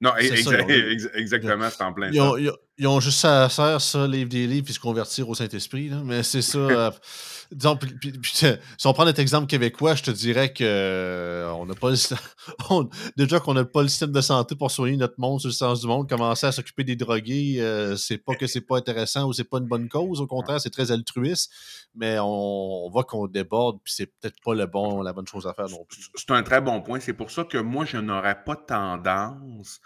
Non, 0.02 0.12
exactement, 1.16 1.70
c'est 1.70 1.84
en 1.84 1.94
plein 1.94 2.10
ils 2.12 2.20
ont, 2.20 2.38
ils, 2.38 2.50
ont, 2.50 2.58
juste 2.78 3.26
à 3.26 3.50
faire 3.50 3.80
ça, 3.80 4.08
livre 4.08 4.30
des 4.30 4.48
livres, 4.48 4.66
puis 4.66 4.74
se 4.74 4.80
convertir 4.80 5.30
au 5.30 5.36
Saint-Esprit. 5.36 5.92
Mais 6.04 6.24
c'est 6.24 6.42
ça. 6.42 6.58
Euh, 6.58 6.92
disons, 7.52 7.78
si 8.78 8.88
on 8.88 8.94
prend 8.94 9.06
notre 9.06 9.20
exemple 9.20 9.48
québécois, 9.48 9.96
je 9.96 10.04
te 10.04 10.12
dirais 10.12 10.52
que 10.52 10.64
euh, 10.64 11.50
on 11.52 11.66
n'a 11.66 11.76
pas 11.76 11.92
déjà 13.18 13.40
qu'on 13.40 13.54
n'a 13.54 13.66
pas 13.66 13.82
le 13.82 13.88
système 13.88 14.12
de 14.12 14.22
santé 14.22 14.56
pour 14.56 14.72
soigner 14.72 14.98
notre 14.98 15.20
monde 15.20 15.40
sur 15.40 15.50
le 15.50 15.54
sens 15.54 15.82
du 15.82 15.88
monde, 15.88 16.10
commencer 16.10 16.48
à 16.48 16.52
s'occuper 16.52 16.84
des 16.84 16.96
drogués, 16.96 17.58
euh, 17.60 17.96
c'est 17.96 18.18
pas 18.18 18.36
que 18.36 18.48
c'est 18.48 18.62
pas 18.62 18.78
intéressant 18.78 19.28
ou 19.28 19.34
c'est 19.34 19.50
pas 19.50 19.60
une 19.60 19.68
bonne 19.68 19.88
cause. 19.88 20.22
Au 20.22 20.28
contraire, 20.28 20.60
c'est 20.60 20.70
très 20.70 20.92
altruiste, 20.92 21.52
mais 21.96 22.18
on, 22.20 22.90
voit 22.92 23.04
qu'on 23.04 23.28
déborde, 23.28 23.80
puis 23.84 23.94
c'est 23.96 24.08
peut-être 24.08 24.38
pas 24.44 24.54
le 24.54 24.66
bon, 24.66 25.02
la 25.02 25.14
bonne 25.14 25.28
chose 25.28 25.48
à 25.48 25.54
faire 25.54 25.70
non 25.70 25.86
plus. 25.88 26.10
C'est 26.16 26.32
un 26.32 26.44
très 26.44 26.62
bon 26.62 26.82
point. 26.82 27.00
C'est 27.00 27.14
pour 27.14 27.32
ça 27.32 27.44
que 27.44 27.58
moi, 27.58 27.86
je 27.86 27.98
n'aurais 27.98 28.44
pas 28.44 28.56
tendance 28.56 29.80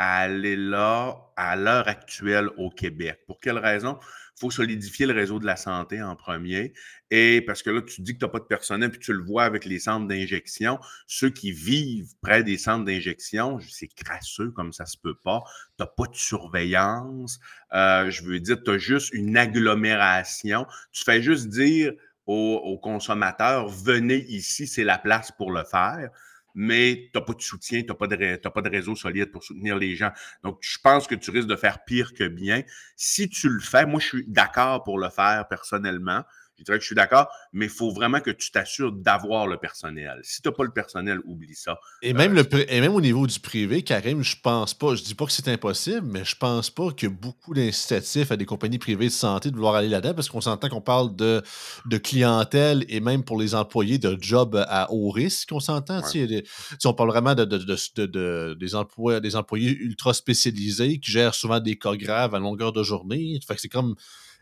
à 0.00 0.20
aller 0.20 0.56
là 0.56 1.30
à 1.36 1.56
l'heure 1.56 1.86
actuelle 1.86 2.48
au 2.56 2.70
Québec. 2.70 3.20
Pour 3.26 3.38
quelle 3.38 3.58
raison? 3.58 3.98
Il 4.00 4.40
faut 4.40 4.50
solidifier 4.50 5.04
le 5.04 5.12
réseau 5.12 5.38
de 5.38 5.44
la 5.44 5.56
santé 5.56 6.00
en 6.00 6.16
premier. 6.16 6.72
Et 7.10 7.42
parce 7.42 7.62
que 7.62 7.68
là, 7.68 7.82
tu 7.82 8.00
dis 8.00 8.14
que 8.14 8.18
tu 8.18 8.24
n'as 8.24 8.30
pas 8.30 8.38
de 8.38 8.44
personnel, 8.44 8.90
puis 8.90 8.98
tu 8.98 9.12
le 9.12 9.22
vois 9.22 9.44
avec 9.44 9.66
les 9.66 9.78
centres 9.78 10.08
d'injection. 10.08 10.78
Ceux 11.06 11.28
qui 11.28 11.52
vivent 11.52 12.14
près 12.22 12.42
des 12.42 12.56
centres 12.56 12.86
d'injection, 12.86 13.58
c'est 13.60 13.88
crasseux 13.88 14.50
comme 14.52 14.72
ça 14.72 14.86
se 14.86 14.96
peut 14.96 15.18
pas. 15.22 15.42
Tu 15.76 15.82
n'as 15.82 15.86
pas 15.86 16.06
de 16.06 16.16
surveillance. 16.16 17.38
Euh, 17.74 18.08
je 18.08 18.22
veux 18.22 18.40
dire, 18.40 18.56
tu 18.64 18.70
as 18.70 18.78
juste 18.78 19.12
une 19.12 19.36
agglomération. 19.36 20.64
Tu 20.92 21.04
fais 21.04 21.20
juste 21.20 21.48
dire 21.48 21.92
aux 22.24 22.78
consommateurs, 22.78 23.68
venez 23.68 24.24
ici, 24.28 24.66
c'est 24.66 24.84
la 24.84 24.96
place 24.96 25.30
pour 25.32 25.50
le 25.50 25.64
faire 25.64 26.10
mais 26.54 27.10
tu 27.12 27.18
n'as 27.18 27.24
pas 27.24 27.34
de 27.34 27.40
soutien, 27.40 27.80
tu 27.82 27.88
n'as 27.88 27.94
pas, 27.94 28.06
pas, 28.08 28.62
de 28.62 28.68
réseau 28.68 28.94
solide 28.94 29.30
pour 29.30 29.44
soutenir 29.44 29.76
les 29.76 29.94
gens. 29.96 30.10
Donc, 30.42 30.58
je 30.60 30.78
pense 30.82 31.06
que 31.06 31.14
tu 31.14 31.30
risques 31.30 31.48
de 31.48 31.56
faire 31.56 31.84
pire 31.84 32.14
que 32.14 32.26
bien. 32.28 32.62
Si 32.96 33.28
tu 33.28 33.48
le 33.48 33.60
fais, 33.60 33.86
moi, 33.86 34.00
je 34.00 34.06
suis 34.06 34.24
d'accord 34.26 34.82
pour 34.82 34.98
le 34.98 35.08
faire 35.08 35.46
personnellement. 35.48 36.24
Je 36.60 36.64
dirais 36.64 36.76
que 36.76 36.82
je 36.82 36.86
suis 36.86 36.94
d'accord, 36.94 37.28
mais 37.54 37.66
il 37.66 37.70
faut 37.70 37.90
vraiment 37.90 38.20
que 38.20 38.30
tu 38.30 38.50
t'assures 38.50 38.92
d'avoir 38.92 39.46
le 39.46 39.56
personnel. 39.56 40.20
Si 40.22 40.42
tu 40.42 40.48
n'as 40.48 40.54
pas 40.54 40.64
le 40.64 40.70
personnel, 40.70 41.18
oublie 41.24 41.54
ça. 41.54 41.80
Et, 42.02 42.12
même 42.12 42.36
euh, 42.36 42.42
le, 42.52 42.72
et 42.72 42.80
même 42.82 42.94
au 42.94 43.00
niveau 43.00 43.26
du 43.26 43.40
privé, 43.40 43.82
Karim, 43.82 44.22
je 44.22 44.36
pense 44.42 44.74
pas, 44.74 44.94
je 44.94 45.02
dis 45.02 45.14
pas 45.14 45.24
que 45.24 45.32
c'est 45.32 45.48
impossible, 45.48 46.06
mais 46.06 46.22
je 46.22 46.36
pense 46.36 46.68
pas 46.68 46.92
qu'il 46.92 47.08
y 47.08 47.12
a 47.12 47.14
beaucoup 47.14 47.54
d'incitatifs 47.54 48.30
à 48.30 48.36
des 48.36 48.44
compagnies 48.44 48.78
privées 48.78 49.06
de 49.06 49.12
santé 49.12 49.50
de 49.50 49.54
vouloir 49.54 49.74
aller 49.74 49.88
là-dedans 49.88 50.12
parce 50.12 50.28
qu'on 50.28 50.42
s'entend 50.42 50.68
qu'on 50.68 50.82
parle 50.82 51.16
de, 51.16 51.42
de 51.86 51.96
clientèle 51.96 52.84
et 52.90 53.00
même 53.00 53.24
pour 53.24 53.40
les 53.40 53.54
employés 53.54 53.96
de 53.96 54.18
job 54.20 54.62
à 54.68 54.92
haut 54.92 55.10
risque, 55.10 55.48
on 55.52 55.60
s'entend. 55.60 56.04
Si 56.04 56.44
on 56.84 56.92
parle 56.92 57.08
vraiment 57.08 57.34
de, 57.34 57.46
de, 57.46 58.54
des, 58.54 58.74
emplois, 58.74 59.20
des 59.20 59.34
employés 59.34 59.70
ultra 59.70 60.12
spécialisés 60.12 60.98
qui 60.98 61.10
gèrent 61.10 61.34
souvent 61.34 61.58
des 61.58 61.78
cas 61.78 61.96
graves 61.96 62.34
à 62.34 62.38
longueur 62.38 62.72
de 62.72 62.82
journée. 62.82 63.40
Fait 63.46 63.54
que 63.54 63.60
c'est 63.62 63.68
comme 63.68 63.94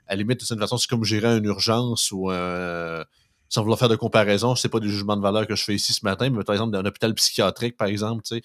à 0.08 0.14
la 0.14 0.22
limite, 0.22 0.40
de 0.40 0.44
cette 0.44 0.58
façon, 0.58 0.78
c'est 0.78 0.88
comme 0.88 1.04
gérer 1.04 1.36
une 1.36 1.44
urgence 1.44 2.10
ou 2.12 2.30
euh, 2.30 3.04
sans 3.48 3.62
vouloir 3.62 3.78
faire 3.78 3.88
de 3.88 3.96
comparaison, 3.96 4.54
c'est 4.56 4.68
pas 4.68 4.80
des 4.80 4.88
jugements 4.88 5.16
de 5.16 5.22
valeur 5.22 5.46
que 5.46 5.54
je 5.54 5.64
fais 5.64 5.74
ici 5.74 5.92
ce 5.92 6.04
matin, 6.04 6.30
mais 6.30 6.44
par 6.44 6.54
exemple, 6.54 6.72
dans 6.72 6.80
un 6.80 6.86
hôpital 6.86 7.14
psychiatrique, 7.14 7.76
par 7.76 7.88
exemple, 7.88 8.22
tu 8.22 8.36
sais, 8.36 8.42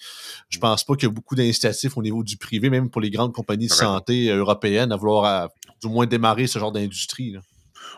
je 0.48 0.58
mm. 0.58 0.60
pense 0.60 0.84
pas 0.84 0.94
qu'il 0.94 1.08
y 1.08 1.10
a 1.10 1.12
beaucoup 1.12 1.34
d'incitatifs 1.34 1.96
au 1.96 2.02
niveau 2.02 2.22
du 2.22 2.36
privé, 2.36 2.70
même 2.70 2.90
pour 2.90 3.00
les 3.00 3.10
grandes 3.10 3.32
compagnies 3.32 3.68
de 3.68 3.72
santé 3.72 4.30
euh, 4.30 4.38
européennes, 4.38 4.92
à 4.92 4.96
vouloir 4.96 5.48
du 5.82 5.88
moins 5.88 6.06
démarrer 6.06 6.46
ce 6.46 6.58
genre 6.58 6.72
d'industrie. 6.72 7.36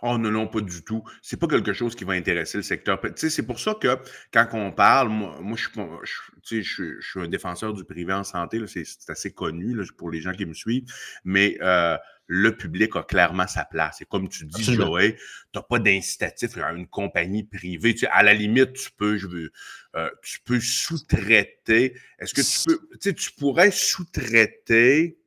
Oh 0.03 0.19
non, 0.19 0.31
non, 0.31 0.47
pas 0.47 0.61
du 0.61 0.83
tout. 0.83 1.03
C'est 1.23 1.39
pas 1.39 1.47
quelque 1.47 1.73
chose 1.73 1.95
qui 1.95 2.05
va 2.05 2.13
intéresser 2.15 2.59
le 2.59 2.63
secteur. 2.63 3.01
C'est 3.17 3.47
pour 3.47 3.59
ça 3.59 3.75
que 3.75 3.99
quand 4.33 4.47
on 4.53 4.73
parle, 4.73 5.09
moi, 5.09 5.39
moi 5.41 5.57
je, 5.57 5.69
je, 6.05 6.61
je, 6.61 7.01
je, 7.01 7.09
suis 7.09 7.21
un 7.21 7.29
défenseur 7.29 7.73
du 7.73 7.85
privé 7.85 8.13
en 8.13 8.25
santé, 8.25 8.61
c'est 8.67 8.85
assez 9.09 9.33
connu 9.33 9.75
là, 9.75 9.85
pour 9.97 10.11
les 10.11 10.21
gens 10.21 10.33
qui 10.33 10.47
me 10.47 10.55
suivent, 10.55 10.85
mais 11.25 11.57
euh, 11.63 11.97
le 12.27 12.57
public 12.57 12.97
a 12.97 13.03
clairement 13.03 13.47
sa 13.47 13.65
place. 13.65 14.01
Et 14.01 14.05
comme 14.05 14.29
tu 14.29 14.47
dis, 14.47 14.63
Joey, 14.63 15.15
tu 15.15 15.21
n'as 15.55 15.63
pas 15.63 15.79
d'incitatif 15.79 16.57
à 16.59 16.73
une 16.73 16.87
compagnie 16.87 17.45
privée. 17.45 17.95
Tu 17.95 18.07
à 18.07 18.23
la 18.23 18.35
limite, 18.35 18.73
tu 18.73 18.91
peux, 18.91 19.17
je 19.17 19.27
veux, 19.27 19.53
euh, 19.95 20.11
tu 20.23 20.41
peux 20.41 20.61
sous-traiter. 20.61 21.97
Est-ce 22.19 22.35
que 22.35 22.41
tu 22.41 22.65
peux, 22.67 22.89
tu 22.93 22.99
sais, 23.01 23.15
tu 23.15 23.33
pourrais 23.33 23.71
sous-traiter 23.71 25.19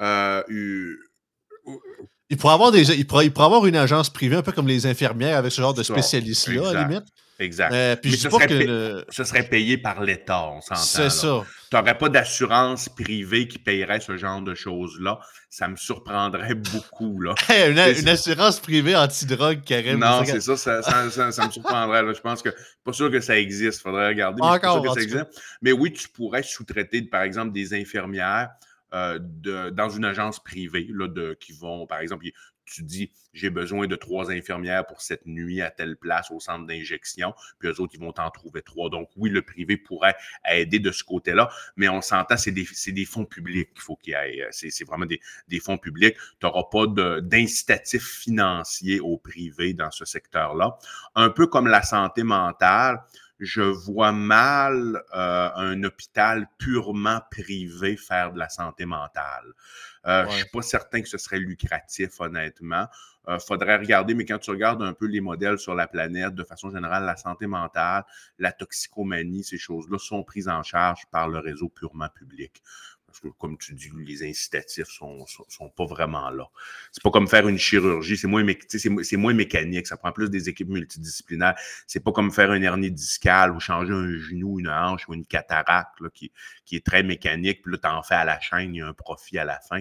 euh, 0.00 0.42
il 2.30 2.36
pourrait, 2.36 2.54
avoir 2.54 2.72
des, 2.72 2.90
il, 2.92 3.06
pourrait, 3.06 3.26
il 3.26 3.32
pourrait 3.32 3.46
avoir 3.46 3.66
une 3.66 3.76
agence 3.76 4.10
privée, 4.10 4.36
un 4.36 4.42
peu 4.42 4.52
comme 4.52 4.66
les 4.66 4.86
infirmières, 4.86 5.36
avec 5.36 5.52
ce 5.52 5.60
genre 5.60 5.74
de 5.74 5.82
spécialistes-là, 5.82 6.70
à 6.70 6.72
la 6.72 6.84
limite. 6.84 7.04
Exact. 7.38 7.72
Euh, 7.72 7.96
puis 7.96 8.12
Mais 8.12 8.16
ce, 8.16 8.30
serait 8.30 8.46
que 8.46 9.04
ce 9.08 9.24
serait 9.24 9.42
payé 9.42 9.76
par 9.76 10.02
l'État, 10.02 10.46
on 10.46 10.60
s'entend. 10.60 10.80
C'est 10.80 11.10
ça. 11.10 11.44
Tu 11.70 11.76
n'aurais 11.76 11.98
pas 11.98 12.08
d'assurance 12.08 12.88
privée 12.88 13.48
qui 13.48 13.58
payerait 13.58 13.98
ce 13.98 14.16
genre 14.16 14.40
de 14.40 14.54
choses-là. 14.54 15.18
Ça 15.50 15.66
me 15.66 15.76
surprendrait 15.76 16.54
beaucoup. 16.72 17.20
Là. 17.20 17.34
une, 17.68 18.08
assurance 18.08 18.60
privée 18.60 18.94
anti-drogue, 18.94 19.62
carrément. 19.64 20.20
Non, 20.20 20.24
c'est 20.24 20.40
ça 20.40 20.56
ça, 20.56 20.82
ça, 20.82 21.46
me 21.46 21.50
surprendrait. 21.50 22.04
Là. 22.04 22.12
Je 22.12 22.20
pense 22.20 22.40
que 22.40 22.50
pas 22.84 22.92
sûr 22.92 23.10
que 23.10 23.20
ça 23.20 23.36
existe. 23.36 23.80
Il 23.80 23.82
faudrait 23.82 24.08
regarder. 24.08 24.40
Mais 24.40 24.48
Encore, 24.48 24.82
que 24.82 24.88
ça 24.90 25.00
existe. 25.00 25.26
Mais 25.60 25.72
oui, 25.72 25.92
tu 25.92 26.08
pourrais 26.08 26.44
sous-traiter, 26.44 27.02
par 27.02 27.22
exemple, 27.22 27.52
des 27.52 27.74
infirmières. 27.74 28.50
Euh, 28.94 29.18
dans 29.70 29.90
une 29.90 30.04
agence 30.04 30.42
privée 30.42 30.86
là, 30.90 31.08
qui 31.40 31.52
vont, 31.52 31.86
par 31.86 31.98
exemple, 31.98 32.26
tu 32.64 32.82
dis 32.82 33.10
j'ai 33.32 33.50
besoin 33.50 33.88
de 33.88 33.96
trois 33.96 34.30
infirmières 34.30 34.86
pour 34.86 35.02
cette 35.02 35.26
nuit 35.26 35.60
à 35.60 35.70
telle 35.70 35.96
place 35.96 36.30
au 36.30 36.38
centre 36.38 36.66
d'injection, 36.66 37.34
puis 37.58 37.68
eux 37.68 37.80
autres, 37.80 37.94
ils 37.94 38.00
vont 38.00 38.12
t'en 38.12 38.30
trouver 38.30 38.62
trois. 38.62 38.88
Donc, 38.88 39.08
oui, 39.16 39.30
le 39.30 39.42
privé 39.42 39.76
pourrait 39.76 40.14
aider 40.48 40.78
de 40.78 40.92
ce 40.92 41.02
côté-là, 41.02 41.50
mais 41.76 41.88
on 41.88 42.00
s'entend, 42.00 42.36
c'est 42.36 42.52
des, 42.52 42.66
des, 42.86 43.04
fonds 43.04 43.24
publics 43.24 43.72
qu'il 43.74 43.82
faut 43.82 43.96
qu'il 43.96 44.12
y 44.12 44.16
ait. 44.16 44.46
C'est 44.52 44.84
vraiment 44.84 45.06
des, 45.06 45.20
des, 45.48 45.58
fonds 45.58 45.78
publics. 45.78 46.16
Tu 46.38 46.46
n'auras 46.46 46.64
pas 46.70 46.86
d'incitatif 47.20 48.04
financier 48.20 49.00
au 49.00 49.18
privé 49.18 49.74
dans 49.74 49.90
ce 49.90 50.04
secteur-là. 50.04 50.78
Un 51.16 51.30
peu 51.30 51.48
comme 51.48 51.66
la 51.66 51.82
santé 51.82 52.22
mentale, 52.22 53.00
je 53.40 53.62
vois 53.62 54.12
mal 54.12 55.02
euh, 55.14 55.50
un 55.54 55.82
hôpital 55.82 56.48
purement 56.58 57.20
privé 57.30 57.96
faire 57.96 58.32
de 58.32 58.38
la 58.38 58.48
santé 58.48 58.86
mentale. 58.86 59.52
Euh, 60.06 60.26
Je 60.28 60.36
suis 60.36 60.48
pas 60.50 60.62
certain 60.62 61.02
que 61.02 61.08
ce 61.08 61.18
serait 61.18 61.38
lucratif, 61.38 62.20
honnêtement. 62.20 62.86
Euh, 63.26 63.38
faudrait 63.38 63.76
regarder, 63.76 64.14
mais 64.14 64.26
quand 64.26 64.38
tu 64.38 64.50
regardes 64.50 64.82
un 64.82 64.92
peu 64.92 65.06
les 65.06 65.22
modèles 65.22 65.58
sur 65.58 65.74
la 65.74 65.86
planète, 65.86 66.34
de 66.34 66.44
façon 66.44 66.70
générale, 66.70 67.04
la 67.04 67.16
santé 67.16 67.46
mentale, 67.46 68.04
la 68.38 68.52
toxicomanie, 68.52 69.42
ces 69.42 69.56
choses-là 69.56 69.98
sont 69.98 70.22
prises 70.22 70.48
en 70.48 70.62
charge 70.62 71.06
par 71.10 71.28
le 71.28 71.38
réseau 71.38 71.70
purement 71.70 72.10
public. 72.10 72.62
Parce 73.14 73.32
que, 73.32 73.38
comme 73.38 73.56
tu 73.56 73.74
dis, 73.74 73.90
les 73.94 74.28
incitatifs 74.28 74.88
sont, 74.88 75.24
sont, 75.26 75.68
pas 75.68 75.84
vraiment 75.84 76.30
là. 76.30 76.48
C'est 76.90 77.00
pas 77.00 77.12
comme 77.12 77.28
faire 77.28 77.46
une 77.46 77.58
chirurgie, 77.58 78.16
c'est 78.16 78.26
moins, 78.26 78.42
mécanique, 79.34 79.86
ça 79.86 79.96
prend 79.96 80.10
plus 80.10 80.30
des 80.30 80.48
équipes 80.48 80.70
multidisciplinaires. 80.70 81.54
C'est 81.86 82.00
pas 82.00 82.10
comme 82.10 82.32
faire 82.32 82.52
une 82.52 82.64
hernie 82.64 82.90
discale 82.90 83.52
ou 83.52 83.60
changer 83.60 83.92
un 83.92 84.18
genou, 84.18 84.58
une 84.58 84.68
hanche 84.68 85.08
ou 85.08 85.14
une 85.14 85.24
cataracte 85.24 86.00
qui, 86.12 86.32
est 86.72 86.84
très 86.84 87.04
mécanique, 87.04 87.62
puis 87.62 87.70
là, 87.70 87.78
tu 87.78 87.88
en 87.88 88.02
fais 88.02 88.16
à 88.16 88.24
la 88.24 88.40
chaîne, 88.40 88.74
il 88.74 88.78
y 88.78 88.82
a 88.82 88.88
un 88.88 88.92
profit 88.92 89.38
à 89.38 89.44
la 89.44 89.60
fin. 89.60 89.80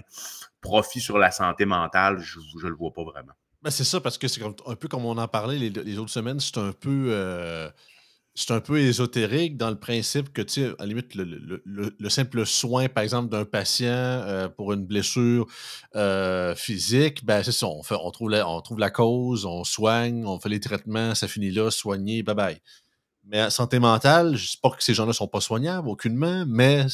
Profit 0.62 1.02
sur 1.02 1.18
la 1.18 1.32
santé 1.32 1.66
mentale, 1.66 2.20
je 2.20 2.38
ne 2.38 2.70
le 2.70 2.76
vois 2.76 2.94
pas 2.94 3.04
vraiment. 3.04 3.34
Ben 3.64 3.72
c'est 3.72 3.84
ça, 3.84 4.00
parce 4.00 4.20
que 4.20 4.28
c'est 4.28 4.44
un 4.44 4.76
peu 4.76 4.88
comme 4.88 5.06
on 5.06 5.18
en 5.18 5.28
parlait 5.28 5.58
les, 5.58 5.98
autres 5.98 6.12
semaines, 6.12 6.40
c'est 6.40 6.60
un 6.60 6.72
peu. 6.72 7.08
Euh, 7.10 7.72
c'est 8.36 8.52
un 8.52 8.62
peu 8.62 8.80
ésotérique 8.80 9.58
dans 9.58 9.70
le 9.70 9.78
principe 9.78 10.34
que, 10.34 10.42
tu 10.42 10.62
sais, 10.62 10.68
à 10.80 10.84
la 10.84 10.86
limite, 10.88 11.14
le, 11.16 12.10
simple 12.10 12.46
soin, 12.46 12.90
par 12.90 13.04
exemple, 13.04 13.30
d'un 13.30 13.46
patient 13.46 13.88
euh, 13.90 14.50
pour 14.50 14.74
une 14.74 14.86
blessure 14.86 15.46
euh, 15.96 16.56
physique, 16.56 17.24
ben, 17.26 17.44
c'est 17.44 17.52
ça. 17.52 17.68
On, 17.68 18.12
trouve 18.12 18.30
la, 18.30 18.90
cause, 18.90 19.46
on 19.46 19.64
soigne, 19.64 20.26
on 20.26 20.40
fait 20.40 20.50
les 20.50 20.60
traitements, 20.60 21.14
ça 21.14 21.28
finit 21.28 21.52
là, 21.52 21.70
soigné, 21.70 22.24
bye 22.24 22.36
bye. 22.36 22.62
Mais 23.26 23.50
santé 23.52 23.80
mentale, 23.80 24.36
je 24.36 24.44
ne 24.44 24.48
sais 24.48 24.58
pas 24.62 24.72
que 24.72 24.84
ces 24.84 24.96
gens-là 24.96 25.10
ne 25.10 25.14
sont 25.14 25.28
pas 25.28 25.40
soignables, 25.40 25.88
aucunement, 25.88 26.44
mais 26.48 26.86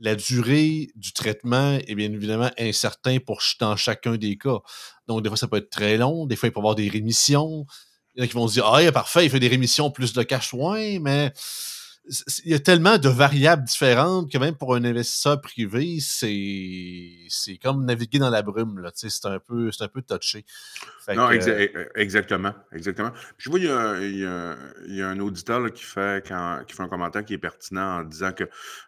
la 0.00 0.16
durée 0.16 0.88
du 0.96 1.12
traitement 1.12 1.78
est 1.86 1.94
bien 1.94 2.10
évidemment 2.12 2.50
incertain 2.58 3.18
pour 3.18 3.42
dans 3.60 3.76
chacun 3.76 4.16
des 4.16 4.36
cas. 4.36 4.58
Donc, 5.06 5.22
des 5.22 5.28
fois, 5.28 5.36
ça 5.36 5.46
peut 5.46 5.58
être 5.58 5.70
très 5.70 5.98
long, 5.98 6.26
des 6.26 6.36
fois, 6.36 6.48
il 6.48 6.52
peut 6.52 6.58
y 6.58 6.62
avoir 6.62 6.74
des 6.74 6.88
rémissions. 6.88 7.66
Il 8.14 8.20
y 8.20 8.22
en 8.22 8.24
a 8.24 8.28
qui 8.28 8.34
vont 8.34 8.46
se 8.48 8.54
dire 8.54 8.66
Ah, 8.66 8.92
parfait, 8.92 9.24
il 9.24 9.30
fait 9.30 9.40
des 9.40 9.48
rémissions 9.48 9.90
plus 9.90 10.12
de 10.12 10.22
cash. 10.22 10.48
Soins, 10.48 10.98
mais 11.00 11.32
il 12.44 12.50
y 12.50 12.54
a 12.54 12.58
tellement 12.58 12.98
de 12.98 13.08
variables 13.08 13.64
différentes 13.64 14.30
que 14.30 14.36
même 14.36 14.54
pour 14.54 14.74
un 14.74 14.84
investisseur 14.84 15.40
privé, 15.40 15.98
c'est 16.00 17.58
comme 17.62 17.86
naviguer 17.86 18.18
dans 18.18 18.28
la 18.28 18.42
brume. 18.42 18.86
C'est 18.94 19.08
un, 19.24 19.38
peu, 19.38 19.70
un 19.78 19.88
peu 19.88 20.02
touché. 20.02 20.44
non, 21.14 21.30
e, 21.30 21.88
exactement. 21.94 22.52
exactement. 22.72 23.10
je 23.38 23.48
vois, 23.48 23.58
il 23.58 23.64
y 23.64 23.70
a, 23.70 24.00
il 24.86 24.94
y 24.96 25.02
a, 25.02 25.08
un 25.08 25.18
auditeur 25.20 25.72
qui, 25.72 25.82
fait, 25.82 26.22
qui 26.24 26.74
fait 26.74 26.82
un 26.82 26.88
commentaire 26.88 27.24
qui 27.24 27.34
est 27.34 27.38
pertinent 27.38 28.00
en 28.00 28.04
disant 28.04 28.32
que 28.32 28.44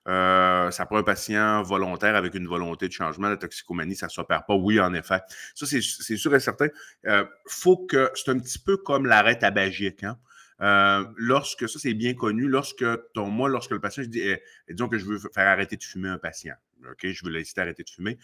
euh, 0.08 0.70
ça 0.70 0.84
prend 0.84 0.98
un 0.98 1.02
patient 1.02 1.62
volontaire 1.62 2.16
avec 2.16 2.34
une 2.34 2.46
volonté 2.46 2.88
de 2.88 2.92
changement. 2.92 3.30
La 3.30 3.38
toxicomanie, 3.38 3.96
ça 3.96 4.06
ne 4.06 4.10
s'opère 4.10 4.44
pas. 4.44 4.54
Oui, 4.54 4.78
en 4.78 4.92
effet. 4.92 5.20
Ça, 5.54 5.64
c'est 5.66 5.80
sûr 5.80 6.34
et 6.34 6.40
certain. 6.40 6.68
Euh, 7.06 7.24
faut 7.46 7.78
que 7.78 8.10
c'est 8.14 8.30
un 8.30 8.38
petit 8.38 8.58
peu 8.58 8.76
comme 8.76 9.06
l'arrêt 9.06 9.38
tabagique. 9.38 10.04
Hein? 10.04 10.18
Euh, 10.62 11.04
lorsque, 11.16 11.68
ça 11.68 11.78
c'est 11.78 11.94
bien 11.94 12.14
connu, 12.14 12.48
lorsque 12.48 12.84
ton, 13.14 13.26
moi, 13.30 13.48
lorsque 13.48 13.72
le 13.72 13.80
patient, 13.80 14.02
je 14.02 14.08
dis, 14.08 14.20
eh, 14.20 14.42
disons 14.70 14.88
que 14.88 14.98
je 14.98 15.04
veux 15.04 15.18
faire 15.18 15.48
arrêter 15.48 15.76
de 15.76 15.82
fumer 15.84 16.08
un 16.08 16.18
patient, 16.18 16.54
OK, 16.90 17.06
je 17.06 17.24
veux 17.24 17.30
l'inciter 17.30 17.60
à 17.60 17.64
arrêter 17.64 17.82
de 17.82 17.90
fumer. 17.90 18.18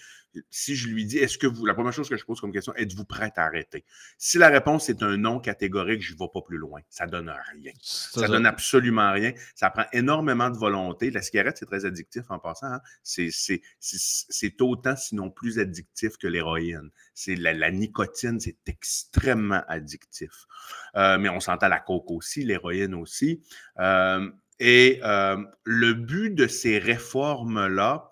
Si 0.51 0.77
je 0.77 0.88
lui 0.88 1.05
dis, 1.05 1.19
est-ce 1.19 1.38
que 1.38 1.47
vous, 1.47 1.67
la 1.67 1.75
première 1.75 1.93
chose 1.93 2.09
que 2.09 2.17
je 2.17 2.25
pose 2.25 2.41
comme 2.41 2.53
question, 2.53 2.75
êtes-vous 2.75 3.05
prête 3.05 3.35
à 3.37 3.45
arrêter? 3.45 3.85
Si 4.19 4.38
la 4.38 4.49
réponse 4.49 4.88
est 4.88 5.03
un 5.03 5.17
non 5.17 5.41
catégorique, 5.41 6.03
je 6.03 6.15
ne 6.15 6.19
vais 6.19 6.29
pas 6.33 6.43
plus 6.43 6.59
loin. 6.59 6.81
Ça 6.88 7.07
ne 7.07 7.11
donne 7.11 7.31
rien. 7.31 7.73
Ça, 7.81 8.23
ne 8.23 8.27
donne 8.29 8.47
absolument 8.47 9.12
rien. 9.12 9.33
Ça 9.55 9.71
prend 9.71 9.85
énormément 9.93 10.51
de 10.51 10.57
volonté. 10.57 11.11
La 11.11 11.23
cigarette, 11.23 11.57
c'est 11.59 11.67
très 11.67 11.85
addictif 11.85 12.25
en 12.31 12.38
passant. 12.38 12.67
Hein. 12.67 12.81
C'est 13.03 14.61
autant, 14.61 14.97
sinon 14.97 15.31
plus 15.31 15.59
addictif 15.59 16.17
que 16.19 16.27
l'héroïne. 16.27 16.91
C'est 17.15 17.37
la, 17.37 17.71
nicotine, 17.71 18.38
c'est 18.38 18.59
extrêmement 18.67 19.62
addictif. 19.69 20.47
Euh, 20.97 21.19
mais 21.19 21.29
on 21.29 21.41
s'entend 21.41 21.69
la 21.69 21.81
coke 21.81 22.11
aussi, 22.11 22.45
l'héroïne 22.45 22.95
aussi. 22.95 23.43
Euh, 23.79 24.31
et 24.65 25.01
euh, 25.03 25.43
le 25.65 25.93
but 25.95 26.31
de 26.31 26.47
ces 26.47 26.79
réformes-là, 26.79 28.11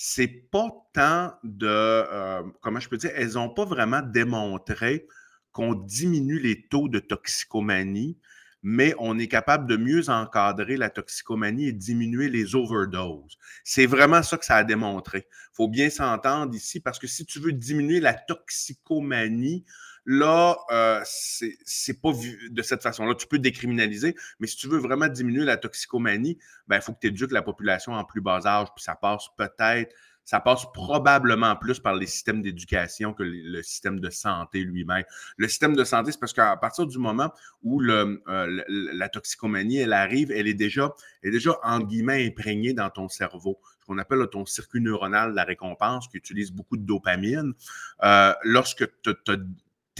c'est 0.00 0.28
pas 0.28 0.68
tant 0.92 1.34
de, 1.42 1.66
euh, 1.66 2.44
comment 2.60 2.78
je 2.78 2.88
peux 2.88 2.98
dire, 2.98 3.10
elles 3.16 3.32
n'ont 3.32 3.50
pas 3.50 3.64
vraiment 3.64 4.00
démontré 4.00 5.08
qu'on 5.50 5.74
diminue 5.74 6.38
les 6.38 6.68
taux 6.68 6.88
de 6.88 7.00
toxicomanie, 7.00 8.16
mais 8.62 8.94
on 9.00 9.18
est 9.18 9.26
capable 9.26 9.68
de 9.68 9.76
mieux 9.76 10.08
encadrer 10.08 10.76
la 10.76 10.88
toxicomanie 10.88 11.66
et 11.66 11.72
diminuer 11.72 12.28
les 12.28 12.54
overdoses. 12.54 13.38
C'est 13.64 13.86
vraiment 13.86 14.22
ça 14.22 14.38
que 14.38 14.44
ça 14.44 14.54
a 14.54 14.62
démontré. 14.62 15.26
Il 15.28 15.54
faut 15.54 15.68
bien 15.68 15.90
s'entendre 15.90 16.54
ici 16.54 16.78
parce 16.78 17.00
que 17.00 17.08
si 17.08 17.26
tu 17.26 17.40
veux 17.40 17.52
diminuer 17.52 17.98
la 17.98 18.14
toxicomanie, 18.14 19.64
Là, 20.10 20.56
euh, 20.70 21.02
c'est 21.04 22.00
pas 22.00 22.12
vu 22.12 22.48
de 22.50 22.62
cette 22.62 22.82
façon-là. 22.82 23.14
Tu 23.14 23.26
peux 23.26 23.38
décriminaliser, 23.38 24.14
mais 24.40 24.46
si 24.46 24.56
tu 24.56 24.66
veux 24.66 24.78
vraiment 24.78 25.06
diminuer 25.06 25.44
la 25.44 25.58
toxicomanie, 25.58 26.38
ben, 26.66 26.76
il 26.76 26.82
faut 26.82 26.94
que 26.94 27.00
tu 27.00 27.08
éduques 27.08 27.30
la 27.30 27.42
population 27.42 27.92
en 27.92 28.04
plus 28.04 28.22
bas 28.22 28.40
âge, 28.46 28.68
puis 28.74 28.82
ça 28.82 28.94
passe 28.94 29.26
peut-être 29.36 29.94
ça 30.24 30.40
passe 30.40 30.66
probablement 30.74 31.56
plus 31.56 31.80
par 31.80 31.94
les 31.94 32.04
systèmes 32.04 32.42
d'éducation 32.42 33.14
que 33.14 33.22
le, 33.22 33.62
système 33.62 33.98
de 33.98 34.10
santé 34.10 34.60
lui-même. 34.60 35.04
Le 35.38 35.48
système 35.48 35.74
de 35.74 35.84
santé, 35.84 36.12
c'est 36.12 36.20
parce 36.20 36.34
qu'à 36.34 36.54
partir 36.58 36.86
du 36.86 36.98
moment 36.98 37.32
où 37.62 37.80
euh, 37.82 38.18
la 38.26 39.08
toxicomanie, 39.08 39.78
elle 39.78 39.94
arrive, 39.94 40.30
elle 40.30 40.46
est 40.46 40.52
déjà, 40.52 40.94
elle 41.22 41.30
est 41.30 41.32
déjà, 41.32 41.58
en 41.62 41.80
guillemets, 41.80 42.26
imprégnée 42.26 42.74
dans 42.74 42.90
ton 42.90 43.08
cerveau 43.08 43.58
ce 43.80 43.86
qu'on 43.86 43.96
appelle 43.96 44.26
ton 44.30 44.44
circuit 44.44 44.82
neuronal 44.82 45.30
de 45.30 45.36
la 45.36 45.44
récompense, 45.44 46.08
qui 46.08 46.18
utilise 46.18 46.52
beaucoup 46.52 46.76
de 46.76 46.84
dopamine. 46.84 47.54
Euh, 48.02 48.34
lorsque 48.42 48.86
tu 49.02 49.10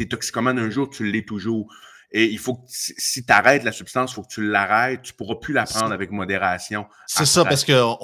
es 0.02 0.08
toxicomane 0.08 0.58
un 0.58 0.70
jour, 0.70 0.88
tu 0.90 1.10
l'es 1.10 1.24
toujours. 1.24 1.72
Et 2.10 2.24
il 2.24 2.38
faut 2.38 2.54
que 2.54 2.62
si 2.68 3.24
tu 3.24 3.32
arrêtes 3.32 3.64
la 3.64 3.72
substance, 3.72 4.12
il 4.12 4.14
faut 4.14 4.22
que 4.22 4.32
tu 4.32 4.48
l'arrêtes. 4.48 5.02
Tu 5.02 5.12
ne 5.12 5.16
pourras 5.16 5.34
plus 5.36 5.52
la 5.52 5.64
prendre 5.64 5.92
avec 5.92 6.10
modération. 6.10 6.86
C'est 7.06 7.26
ça, 7.26 7.44
parce 7.44 7.64
qu'on 7.64 7.98